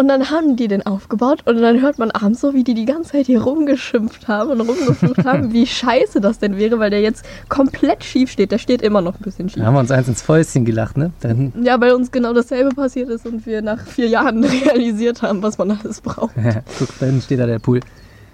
Und 0.00 0.08
dann 0.08 0.30
haben 0.30 0.56
die 0.56 0.66
den 0.66 0.86
aufgebaut 0.86 1.42
und 1.44 1.60
dann 1.60 1.82
hört 1.82 1.98
man 1.98 2.10
abends 2.10 2.40
so, 2.40 2.54
wie 2.54 2.64
die 2.64 2.72
die 2.72 2.86
ganze 2.86 3.12
Zeit 3.12 3.26
hier 3.26 3.42
rumgeschimpft 3.42 4.28
haben 4.28 4.50
und 4.50 4.62
rumgeflucht 4.62 5.24
haben, 5.26 5.52
wie 5.52 5.66
scheiße 5.66 6.22
das 6.22 6.38
denn 6.38 6.56
wäre, 6.56 6.78
weil 6.78 6.88
der 6.88 7.02
jetzt 7.02 7.22
komplett 7.50 8.02
schief 8.02 8.30
steht. 8.30 8.50
Der 8.50 8.56
steht 8.56 8.80
immer 8.80 9.02
noch 9.02 9.16
ein 9.16 9.22
bisschen 9.22 9.50
schief. 9.50 9.60
Da 9.60 9.66
haben 9.66 9.74
wir 9.74 9.80
uns 9.80 9.90
eins 9.90 10.08
ins 10.08 10.22
Fäustchen 10.22 10.64
gelacht, 10.64 10.96
ne? 10.96 11.12
Da 11.20 11.28
hinten. 11.28 11.66
Ja, 11.66 11.78
weil 11.82 11.92
uns 11.92 12.10
genau 12.10 12.32
dasselbe 12.32 12.74
passiert 12.74 13.10
ist 13.10 13.26
und 13.26 13.44
wir 13.44 13.60
nach 13.60 13.84
vier 13.86 14.08
Jahren 14.08 14.42
realisiert 14.64 15.20
haben, 15.20 15.42
was 15.42 15.58
man 15.58 15.70
alles 15.70 16.00
braucht. 16.00 16.34
Guck, 16.78 16.98
da 16.98 17.04
hinten 17.04 17.20
steht 17.20 17.38
da 17.38 17.44
der 17.44 17.58
Pool. 17.58 17.80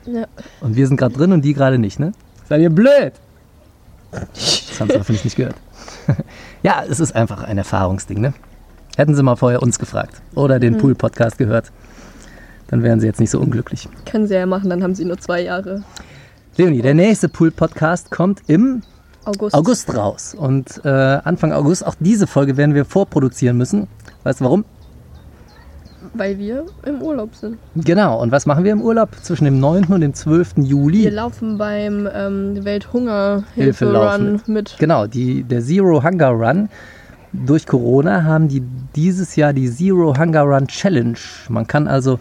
Ja. 0.05 0.27
Und 0.61 0.77
wir 0.77 0.87
sind 0.87 0.99
gerade 0.99 1.17
drin 1.17 1.33
und 1.33 1.45
die 1.45 1.53
gerade 1.53 1.81
nicht, 1.81 1.99
ne? 1.99 2.13
Seid 2.49 2.61
ihr 2.61 2.71
blöd? 2.71 3.13
Das 4.33 4.79
haben 4.79 4.91
sie 4.91 4.99
hoffentlich 4.99 5.25
nicht 5.25 5.37
gehört. 5.37 5.57
ja, 6.63 6.85
es 6.89 7.01
ist 7.01 7.17
einfach 7.17 7.43
ein 7.43 7.59
Erfahrungsding, 7.59 8.21
ne? 8.21 8.35
Hätten 8.97 9.15
sie 9.15 9.23
mal 9.23 9.37
vorher 9.37 9.63
uns 9.63 9.79
gefragt 9.79 10.23
oder 10.35 10.59
den 10.59 10.79
Pool-Podcast 10.79 11.37
gehört, 11.37 11.71
dann 12.69 12.83
wären 12.83 12.99
sie 12.99 13.07
jetzt 13.07 13.21
nicht 13.21 13.31
so 13.31 13.39
unglücklich. 13.39 13.89
Können 14.11 14.27
sie 14.27 14.35
ja 14.35 14.47
machen, 14.47 14.71
dann 14.71 14.83
haben 14.83 14.95
sie 14.95 15.05
nur 15.05 15.19
zwei 15.19 15.43
Jahre. 15.43 15.85
Leonie, 16.57 16.81
der 16.81 16.95
nächste 16.95 17.29
Pool-Podcast 17.29 18.11
kommt 18.11 18.41
im 18.47 18.83
August. 19.27 19.55
August 19.55 19.95
raus. 19.95 20.35
Und 20.35 20.81
äh, 20.85 20.89
Anfang 20.89 21.53
August, 21.53 21.87
auch 21.87 21.95
diese 22.01 22.27
Folge 22.27 22.57
werden 22.57 22.75
wir 22.75 22.87
vorproduzieren 22.87 23.59
müssen. 23.59 23.87
Weißt 24.23 24.41
du 24.41 24.45
warum? 24.45 24.65
Weil 26.15 26.39
wir 26.39 26.65
im 26.87 27.03
Urlaub 27.03 27.35
sind. 27.35 27.59
Genau. 27.75 28.23
Und 28.23 28.33
was 28.33 28.47
machen 28.47 28.65
wir 28.65 28.73
im 28.73 28.81
Urlaub? 28.81 29.11
Zwischen 29.21 29.45
dem 29.45 29.61
9. 29.61 29.85
und 29.87 30.01
dem 30.01 30.15
12. 30.15 30.55
Juli. 30.59 31.03
Wir 31.03 31.11
laufen 31.11 31.59
beim 31.59 32.09
ähm, 32.15 32.65
Welthungerhilfe-Run 32.65 34.41
mit. 34.47 34.77
Genau, 34.79 35.07
die, 35.07 35.43
der 35.43 35.61
Zero 35.61 36.03
Hunger 36.03 36.31
Run. 36.31 36.71
Durch 37.45 37.67
Corona 37.67 38.25
haben 38.25 38.49
die 38.49 38.63
dieses 38.95 39.37
Jahr 39.37 39.53
die 39.53 39.71
Zero 39.71 40.17
Hunger 40.17 40.43
Run 40.43 40.69
Challenge. 40.69 41.19
Man 41.49 41.67
kann 41.67 41.89
also 41.89 42.19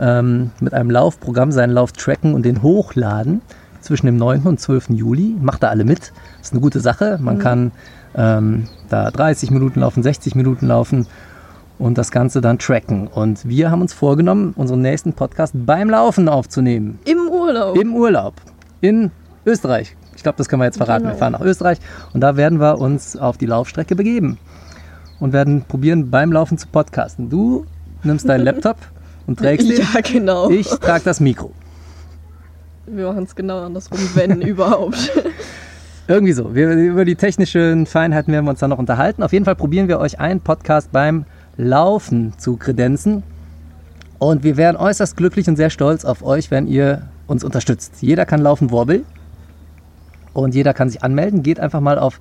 ähm, 0.00 0.50
mit 0.60 0.74
einem 0.74 0.90
Laufprogramm 0.90 1.52
seinen 1.52 1.72
Lauf 1.72 1.92
tracken 1.92 2.34
und 2.34 2.44
den 2.44 2.62
hochladen 2.62 3.42
zwischen 3.80 4.06
dem 4.06 4.16
9. 4.16 4.42
und 4.42 4.60
12. 4.60 4.90
Juli. 4.90 5.36
Macht 5.40 5.62
da 5.62 5.68
alle 5.68 5.84
mit. 5.84 6.12
Das 6.38 6.48
ist 6.48 6.52
eine 6.52 6.60
gute 6.60 6.80
Sache. 6.80 7.18
Man 7.20 7.38
kann 7.38 7.72
ähm, 8.16 8.66
da 8.88 9.10
30 9.10 9.50
Minuten 9.50 9.80
laufen, 9.80 10.02
60 10.02 10.34
Minuten 10.34 10.66
laufen 10.66 11.06
und 11.78 11.96
das 11.96 12.10
Ganze 12.10 12.40
dann 12.40 12.58
tracken. 12.58 13.06
Und 13.06 13.46
wir 13.48 13.70
haben 13.70 13.82
uns 13.82 13.92
vorgenommen, 13.92 14.52
unseren 14.56 14.82
nächsten 14.82 15.12
Podcast 15.12 15.52
beim 15.54 15.90
Laufen 15.90 16.28
aufzunehmen. 16.28 16.98
Im 17.04 17.28
Urlaub. 17.28 17.76
Im 17.76 17.94
Urlaub 17.94 18.34
in 18.80 19.10
Österreich. 19.44 19.96
Ich 20.16 20.22
glaube, 20.22 20.38
das 20.38 20.48
können 20.48 20.60
wir 20.60 20.66
jetzt 20.66 20.78
verraten. 20.78 21.04
Genau. 21.04 21.14
Wir 21.14 21.18
fahren 21.18 21.32
nach 21.32 21.40
Österreich 21.40 21.78
und 22.14 22.20
da 22.20 22.36
werden 22.36 22.58
wir 22.58 22.78
uns 22.78 23.16
auf 23.16 23.36
die 23.36 23.46
Laufstrecke 23.46 23.94
begeben 23.94 24.38
und 25.20 25.32
werden 25.32 25.62
probieren, 25.62 26.10
beim 26.10 26.32
Laufen 26.32 26.58
zu 26.58 26.68
podcasten. 26.68 27.30
Du 27.30 27.66
nimmst 28.02 28.28
deinen 28.28 28.44
Laptop 28.44 28.76
und 29.26 29.38
trägst 29.38 29.68
den. 29.68 29.78
Ja, 29.94 30.00
genau. 30.00 30.50
Ich 30.50 30.68
trage 30.68 31.04
das 31.04 31.20
Mikro. 31.20 31.52
Wir 32.86 33.08
machen 33.08 33.24
es 33.24 33.34
genau 33.34 33.64
andersrum, 33.64 33.98
wenn 34.14 34.40
überhaupt. 34.42 35.12
Irgendwie 36.08 36.32
so. 36.32 36.54
Wir, 36.54 36.70
über 36.70 37.04
die 37.04 37.16
technischen 37.16 37.86
Feinheiten 37.86 38.32
werden 38.32 38.44
wir 38.44 38.50
uns 38.50 38.60
dann 38.60 38.70
noch 38.70 38.78
unterhalten. 38.78 39.22
Auf 39.22 39.32
jeden 39.32 39.44
Fall 39.44 39.56
probieren 39.56 39.88
wir 39.88 39.98
euch 39.98 40.20
einen 40.20 40.40
Podcast 40.40 40.92
beim 40.92 41.24
Laufen 41.56 42.34
zu 42.38 42.56
kredenzen. 42.56 43.24
Und 44.18 44.44
wir 44.44 44.56
wären 44.56 44.76
äußerst 44.76 45.16
glücklich 45.16 45.48
und 45.48 45.56
sehr 45.56 45.70
stolz 45.70 46.04
auf 46.04 46.22
euch, 46.22 46.50
wenn 46.50 46.68
ihr 46.68 47.08
uns 47.26 47.42
unterstützt. 47.42 47.94
Jeder 48.00 48.24
kann 48.24 48.40
laufen, 48.40 48.70
wo 48.70 48.86
will. 48.86 49.04
Und 50.32 50.54
jeder 50.54 50.74
kann 50.74 50.88
sich 50.88 51.02
anmelden. 51.02 51.42
Geht 51.42 51.58
einfach 51.58 51.80
mal 51.80 51.98
auf 51.98 52.20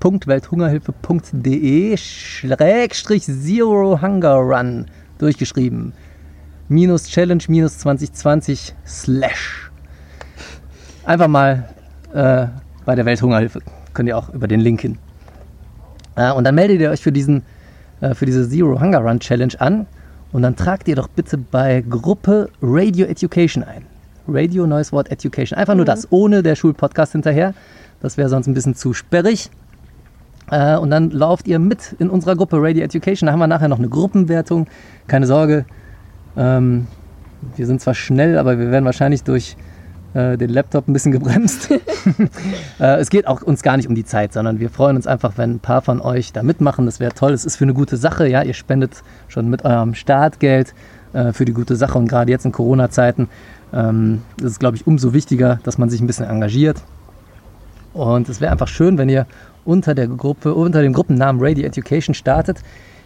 www.welthungerhilfe.de 0.00 1.96
Schrägstrich 1.96 3.24
Zero 3.24 4.00
Hunger 4.00 4.34
Run 4.34 4.86
durchgeschrieben. 5.18 5.92
Minus 6.68 7.08
Challenge 7.08 7.42
minus 7.48 7.78
2020 7.78 8.74
slash. 8.86 9.70
Einfach 11.04 11.28
mal 11.28 11.68
äh, 12.12 12.46
bei 12.84 12.94
der 12.94 13.06
Welthungerhilfe. 13.06 13.60
Könnt 13.94 14.08
ihr 14.08 14.16
auch 14.16 14.32
über 14.32 14.46
den 14.46 14.60
Link 14.60 14.82
hin. 14.82 14.98
Äh, 16.16 16.32
und 16.32 16.44
dann 16.44 16.54
meldet 16.54 16.80
ihr 16.80 16.90
euch 16.90 17.02
für, 17.02 17.12
diesen, 17.12 17.42
äh, 18.00 18.14
für 18.14 18.26
diese 18.26 18.48
Zero 18.48 18.80
Hunger 18.80 18.98
Run 18.98 19.18
Challenge 19.18 19.54
an. 19.58 19.86
Und 20.30 20.42
dann 20.42 20.56
tragt 20.56 20.88
ihr 20.88 20.96
doch 20.96 21.08
bitte 21.08 21.38
bei 21.38 21.82
Gruppe 21.88 22.50
Radio 22.60 23.06
Education 23.06 23.64
ein. 23.64 23.86
Radio, 24.28 24.66
neues 24.66 24.92
Wort 24.92 25.10
Education. 25.10 25.58
Einfach 25.58 25.74
nur 25.74 25.86
das, 25.86 26.06
ohne 26.10 26.42
der 26.42 26.54
Schulpodcast 26.54 27.12
hinterher. 27.12 27.54
Das 28.00 28.18
wäre 28.18 28.28
sonst 28.28 28.46
ein 28.46 28.54
bisschen 28.54 28.74
zu 28.74 28.92
sperrig. 28.92 29.50
Äh, 30.50 30.76
und 30.76 30.90
dann 30.90 31.10
lauft 31.10 31.48
ihr 31.48 31.58
mit 31.58 31.94
in 31.98 32.10
unserer 32.10 32.36
Gruppe 32.36 32.56
Radio 32.60 32.82
Education. 32.82 33.26
Da 33.26 33.32
haben 33.32 33.40
wir 33.40 33.46
nachher 33.46 33.68
noch 33.68 33.78
eine 33.78 33.88
Gruppenwertung. 33.88 34.66
Keine 35.06 35.26
Sorge. 35.26 35.64
Ähm, 36.36 36.86
wir 37.56 37.66
sind 37.66 37.80
zwar 37.80 37.94
schnell, 37.94 38.38
aber 38.38 38.58
wir 38.58 38.70
werden 38.70 38.84
wahrscheinlich 38.84 39.22
durch 39.22 39.56
äh, 40.14 40.36
den 40.36 40.50
Laptop 40.50 40.88
ein 40.88 40.92
bisschen 40.92 41.12
gebremst. 41.12 41.70
äh, 42.80 42.96
es 42.96 43.10
geht 43.10 43.26
auch 43.26 43.42
uns 43.42 43.62
gar 43.62 43.76
nicht 43.76 43.88
um 43.88 43.94
die 43.94 44.04
Zeit, 44.04 44.32
sondern 44.32 44.60
wir 44.60 44.70
freuen 44.70 44.96
uns 44.96 45.06
einfach, 45.06 45.36
wenn 45.36 45.56
ein 45.56 45.60
paar 45.60 45.82
von 45.82 46.00
euch 46.00 46.32
da 46.32 46.42
mitmachen. 46.42 46.86
Das 46.86 47.00
wäre 47.00 47.12
toll. 47.12 47.32
Es 47.32 47.44
ist 47.44 47.56
für 47.56 47.64
eine 47.64 47.74
gute 47.74 47.96
Sache. 47.96 48.28
Ja, 48.28 48.42
ihr 48.42 48.54
spendet 48.54 49.02
schon 49.28 49.48
mit 49.48 49.64
eurem 49.64 49.94
Startgeld 49.94 50.74
äh, 51.12 51.32
für 51.32 51.44
die 51.44 51.52
gute 51.52 51.76
Sache 51.76 51.98
und 51.98 52.08
gerade 52.08 52.30
jetzt 52.30 52.44
in 52.44 52.52
Corona-Zeiten 52.52 53.28
ähm, 53.72 54.22
ist 54.38 54.52
es, 54.52 54.58
glaube 54.58 54.76
ich, 54.76 54.86
umso 54.86 55.12
wichtiger, 55.12 55.60
dass 55.64 55.78
man 55.78 55.90
sich 55.90 56.00
ein 56.00 56.06
bisschen 56.06 56.26
engagiert. 56.26 56.82
Und 57.92 58.28
es 58.28 58.40
wäre 58.40 58.52
einfach 58.52 58.68
schön, 58.68 58.98
wenn 58.98 59.08
ihr 59.08 59.26
unter 59.68 59.94
der 59.94 60.08
Gruppe, 60.08 60.54
unter 60.54 60.80
dem 60.80 60.94
Gruppennamen 60.94 61.42
Radio 61.44 61.66
Education 61.66 62.14
startet. 62.14 62.60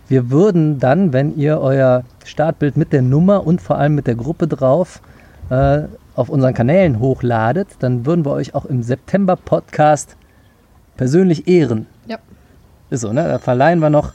Wir 0.09 0.31
würden 0.31 0.79
dann, 0.79 1.13
wenn 1.13 1.37
ihr 1.37 1.61
euer 1.61 2.05
Startbild 2.25 2.77
mit 2.77 2.93
der 2.93 3.03
Nummer 3.03 3.45
und 3.45 3.61
vor 3.61 3.79
allem 3.79 3.97
mit 3.97 4.07
der 4.07 4.15
Gruppe 4.15 4.47
drauf 4.47 5.03
äh, 5.51 5.83
auf 6.15 6.29
unseren 6.29 6.55
Kanälen 6.55 7.01
hochladet, 7.01 7.69
dann 7.81 8.07
würden 8.07 8.25
wir 8.25 8.31
euch 8.31 8.55
auch 8.55 8.65
im 8.65 8.85
September-Podcast 8.85 10.17
persönlich 10.97 11.49
ehren. 11.49 11.87
Ja. 12.07 12.19
Ist 12.91 13.01
so, 13.01 13.13
ne? 13.13 13.27
Da 13.27 13.39
verleihen 13.41 13.81
wir 13.81 13.91
noch 13.91 14.13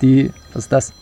die, 0.00 0.30
was 0.52 0.64
ist 0.64 0.72
das? 0.72 0.92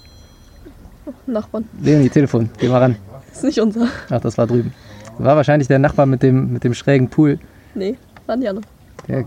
Nachbarn. 1.26 1.68
Leonie, 1.82 2.09
Telefon, 2.09 2.48
geh 2.59 2.68
mal 2.68 2.78
ran. 2.78 2.96
Ist 3.30 3.44
nicht 3.44 3.61
unser. 3.61 3.88
Ach, 4.09 4.20
das 4.20 4.38
war 4.38 4.46
drüben. 4.46 4.72
War 5.18 5.37
wahrscheinlich 5.37 5.68
der 5.68 5.78
Nachbar 5.78 6.06
mit 6.06 6.22
dem, 6.22 6.54
mit 6.54 6.64
dem 6.64 6.72
schrägen 6.72 7.11
Pool. 7.11 7.38
Nee, 7.74 7.96
waren 8.26 8.40
die 8.40 8.48
anderen. 8.48 8.66
Der 9.09 9.24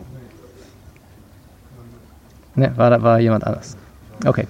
ne, 2.56 2.72
war, 2.76 3.02
war 3.02 3.20
jemand 3.20 3.46
anders. 3.46 3.78
Okay. 4.26 4.48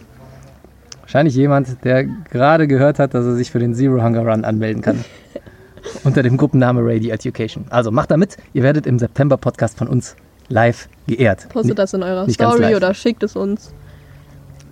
Wahrscheinlich 1.01 1.35
jemand, 1.35 1.83
der 1.83 2.03
gerade 2.03 2.67
gehört 2.67 2.99
hat, 2.99 3.13
dass 3.13 3.25
er 3.25 3.35
sich 3.35 3.51
für 3.51 3.59
den 3.59 3.73
Zero 3.73 4.03
Hunger 4.03 4.25
Run 4.27 4.45
anmelden 4.45 4.81
kann. 4.81 5.03
Unter 6.03 6.21
dem 6.21 6.37
Gruppenname 6.37 6.81
Radio 6.83 7.11
Education. 7.13 7.65
Also 7.69 7.89
macht 7.89 8.11
da 8.11 8.17
mit. 8.17 8.37
Ihr 8.53 8.63
werdet 8.63 8.85
im 8.85 8.99
September-Podcast 8.99 9.77
von 9.77 9.87
uns 9.87 10.15
live 10.49 10.89
geehrt. 11.07 11.47
Postet 11.49 11.79
das 11.79 11.93
in 11.93 12.03
eurer 12.03 12.25
nicht 12.25 12.35
Story 12.35 12.75
oder 12.75 12.93
schickt 12.93 13.23
es 13.23 13.35
uns. 13.35 13.73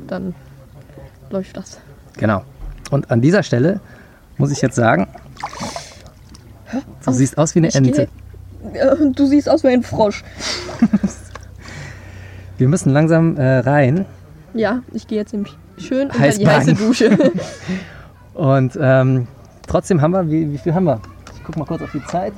Dann 0.06 0.36
läuft 1.30 1.58
das. 1.58 1.80
Genau. 2.18 2.44
Und 2.92 3.10
an 3.10 3.22
dieser 3.22 3.44
Stelle 3.44 3.80
muss 4.38 4.52
ich 4.52 4.62
jetzt 4.62 4.76
sagen, 4.76 5.08
du 7.06 7.12
siehst 7.12 7.38
aus 7.38 7.56
wie 7.56 7.60
eine 7.60 7.74
Ente. 7.74 8.04
Äh, 8.04 8.08
Du 9.14 9.26
siehst 9.26 9.50
aus 9.50 9.64
wie 9.64 9.70
ein 9.70 9.84
Frosch. 9.84 10.24
Wir 12.58 12.68
müssen 12.68 12.92
langsam 12.92 13.38
äh, 13.38 13.60
rein. 13.60 14.06
Ja, 14.54 14.82
ich 14.94 15.08
gehe 15.08 15.18
jetzt 15.20 15.34
nämlich 15.34 15.58
schön 15.78 16.08
unter 16.08 16.20
Heiß 16.20 16.40
die 16.40 16.48
heiße. 16.48 16.74
Dusche. 16.74 17.18
Und 18.34 18.78
ähm, 18.80 19.28
trotzdem 19.68 20.02
haben 20.02 20.12
wir, 20.14 20.30
wie, 20.30 20.52
wie 20.52 20.58
viel 20.58 20.74
haben 20.74 20.86
wir? 20.86 21.00
Ich 21.36 21.44
guck 21.44 21.58
mal 21.58 21.66
kurz 21.66 21.82
auf 21.82 21.92
die 21.92 22.04
Zeit. 22.06 22.34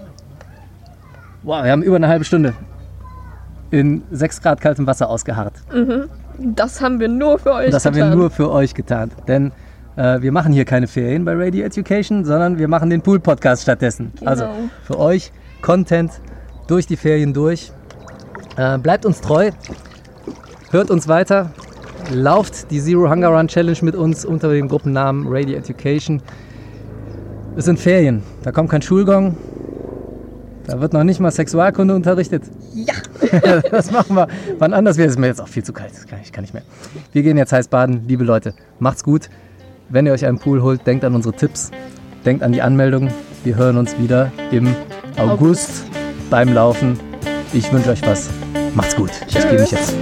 Wow, 1.44 1.64
wir 1.64 1.72
haben 1.72 1.84
über 1.84 1.96
eine 1.96 2.08
halbe 2.08 2.26
Stunde 2.26 2.54
in 3.72 4.04
6 4.12 4.42
Grad 4.42 4.62
kaltem 4.62 4.88
Wasser 4.88 5.10
ausgeharrt. 5.10 5.54
Das 6.38 6.82
haben 6.82 7.00
wir 7.00 7.08
nur 7.08 7.40
für 7.40 7.54
euch 7.54 7.66
Und 7.68 7.74
das 7.74 7.86
haben 7.86 7.94
getan. 7.94 8.10
wir 8.10 8.16
nur 8.16 8.30
für 8.30 8.52
euch 8.52 8.74
getan. 8.74 9.12
Denn 9.28 9.52
äh, 9.96 10.22
wir 10.22 10.32
machen 10.32 10.52
hier 10.54 10.66
keine 10.66 10.88
Ferien 10.88 11.24
bei 11.24 11.34
Radio 11.36 11.66
Education, 11.66 12.26
sondern 12.26 12.58
wir 12.58 12.68
machen 12.68 12.90
den 12.90 13.02
Pool-Podcast 13.02 13.62
stattdessen. 13.64 14.12
Genau. 14.20 14.32
Also 14.32 14.48
für 14.84 15.00
euch 15.00 15.32
Content 15.62 16.12
durch 16.68 16.88
die 16.88 16.98
Ferien 16.98 17.34
durch. 17.34 17.72
Äh, 18.58 18.78
bleibt 18.80 19.06
uns 19.06 19.22
treu, 19.22 19.52
hört 20.72 20.92
uns 20.92 21.08
weiter, 21.08 21.52
lauft 22.12 22.72
die 22.72 22.80
Zero 22.80 23.10
Hunger 23.10 23.30
Run 23.30 23.48
Challenge 23.48 23.78
mit 23.82 23.96
uns 23.96 24.26
unter 24.26 24.52
dem 24.52 24.68
Gruppennamen 24.68 25.26
Radio 25.28 25.58
Education. 25.58 26.22
Es 27.56 27.66
sind 27.66 27.80
Ferien, 27.80 28.24
da 28.44 28.52
kommt 28.52 28.70
kein 28.70 28.82
Schulgong, 28.82 29.36
da 30.70 30.80
wird 30.80 30.94
noch 30.94 31.04
nicht 31.04 31.20
mal 31.20 31.32
Sexualkunde 31.32 31.96
unterrichtet. 31.96 32.44
Ja. 32.76 32.94
das 33.72 33.92
machen 33.92 34.16
wir. 34.16 34.28
Wann 34.60 34.74
anders 34.74 34.98
wäre 34.98 35.10
es 35.10 35.18
mir 35.18 35.26
jetzt 35.26 35.42
auch 35.42 35.48
viel 35.48 35.64
zu 35.64 35.74
kalt. 35.74 35.92
Das 35.92 36.06
kann 36.06 36.20
ich, 36.22 36.32
kann 36.32 36.44
nicht 36.44 36.54
mehr. 36.54 36.62
Wir 37.12 37.24
gehen 37.24 37.38
jetzt 37.38 37.52
heiß 37.52 37.70
baden. 37.70 38.04
Liebe 38.08 38.24
Leute, 38.24 38.54
macht's 38.78 39.04
gut. 39.04 39.30
Wenn 39.90 40.06
ihr 40.06 40.14
euch 40.14 40.28
einen 40.28 40.38
Pool 40.38 40.62
holt, 40.62 40.86
denkt 40.86 41.04
an 41.04 41.16
unsere 41.16 41.36
Tipps. 41.36 41.72
Denkt 42.24 42.44
an 42.44 42.52
die 42.52 42.62
Anmeldung. 42.62 43.10
Wir 43.44 43.56
hören 43.56 43.78
uns 43.78 43.98
wieder 43.98 44.32
im 44.52 44.76
August 45.18 45.86
beim 46.30 46.54
Laufen. 46.54 47.00
Ich 47.52 47.74
wünsche 47.74 47.90
euch 47.90 48.04
was. 48.04 48.30
Macht's 48.76 48.96
gut. 48.96 49.10
Ich 49.28 49.34
Tschüss. 49.34 49.50
gehe 49.50 49.60
mich 49.62 49.72
jetzt 49.72 49.96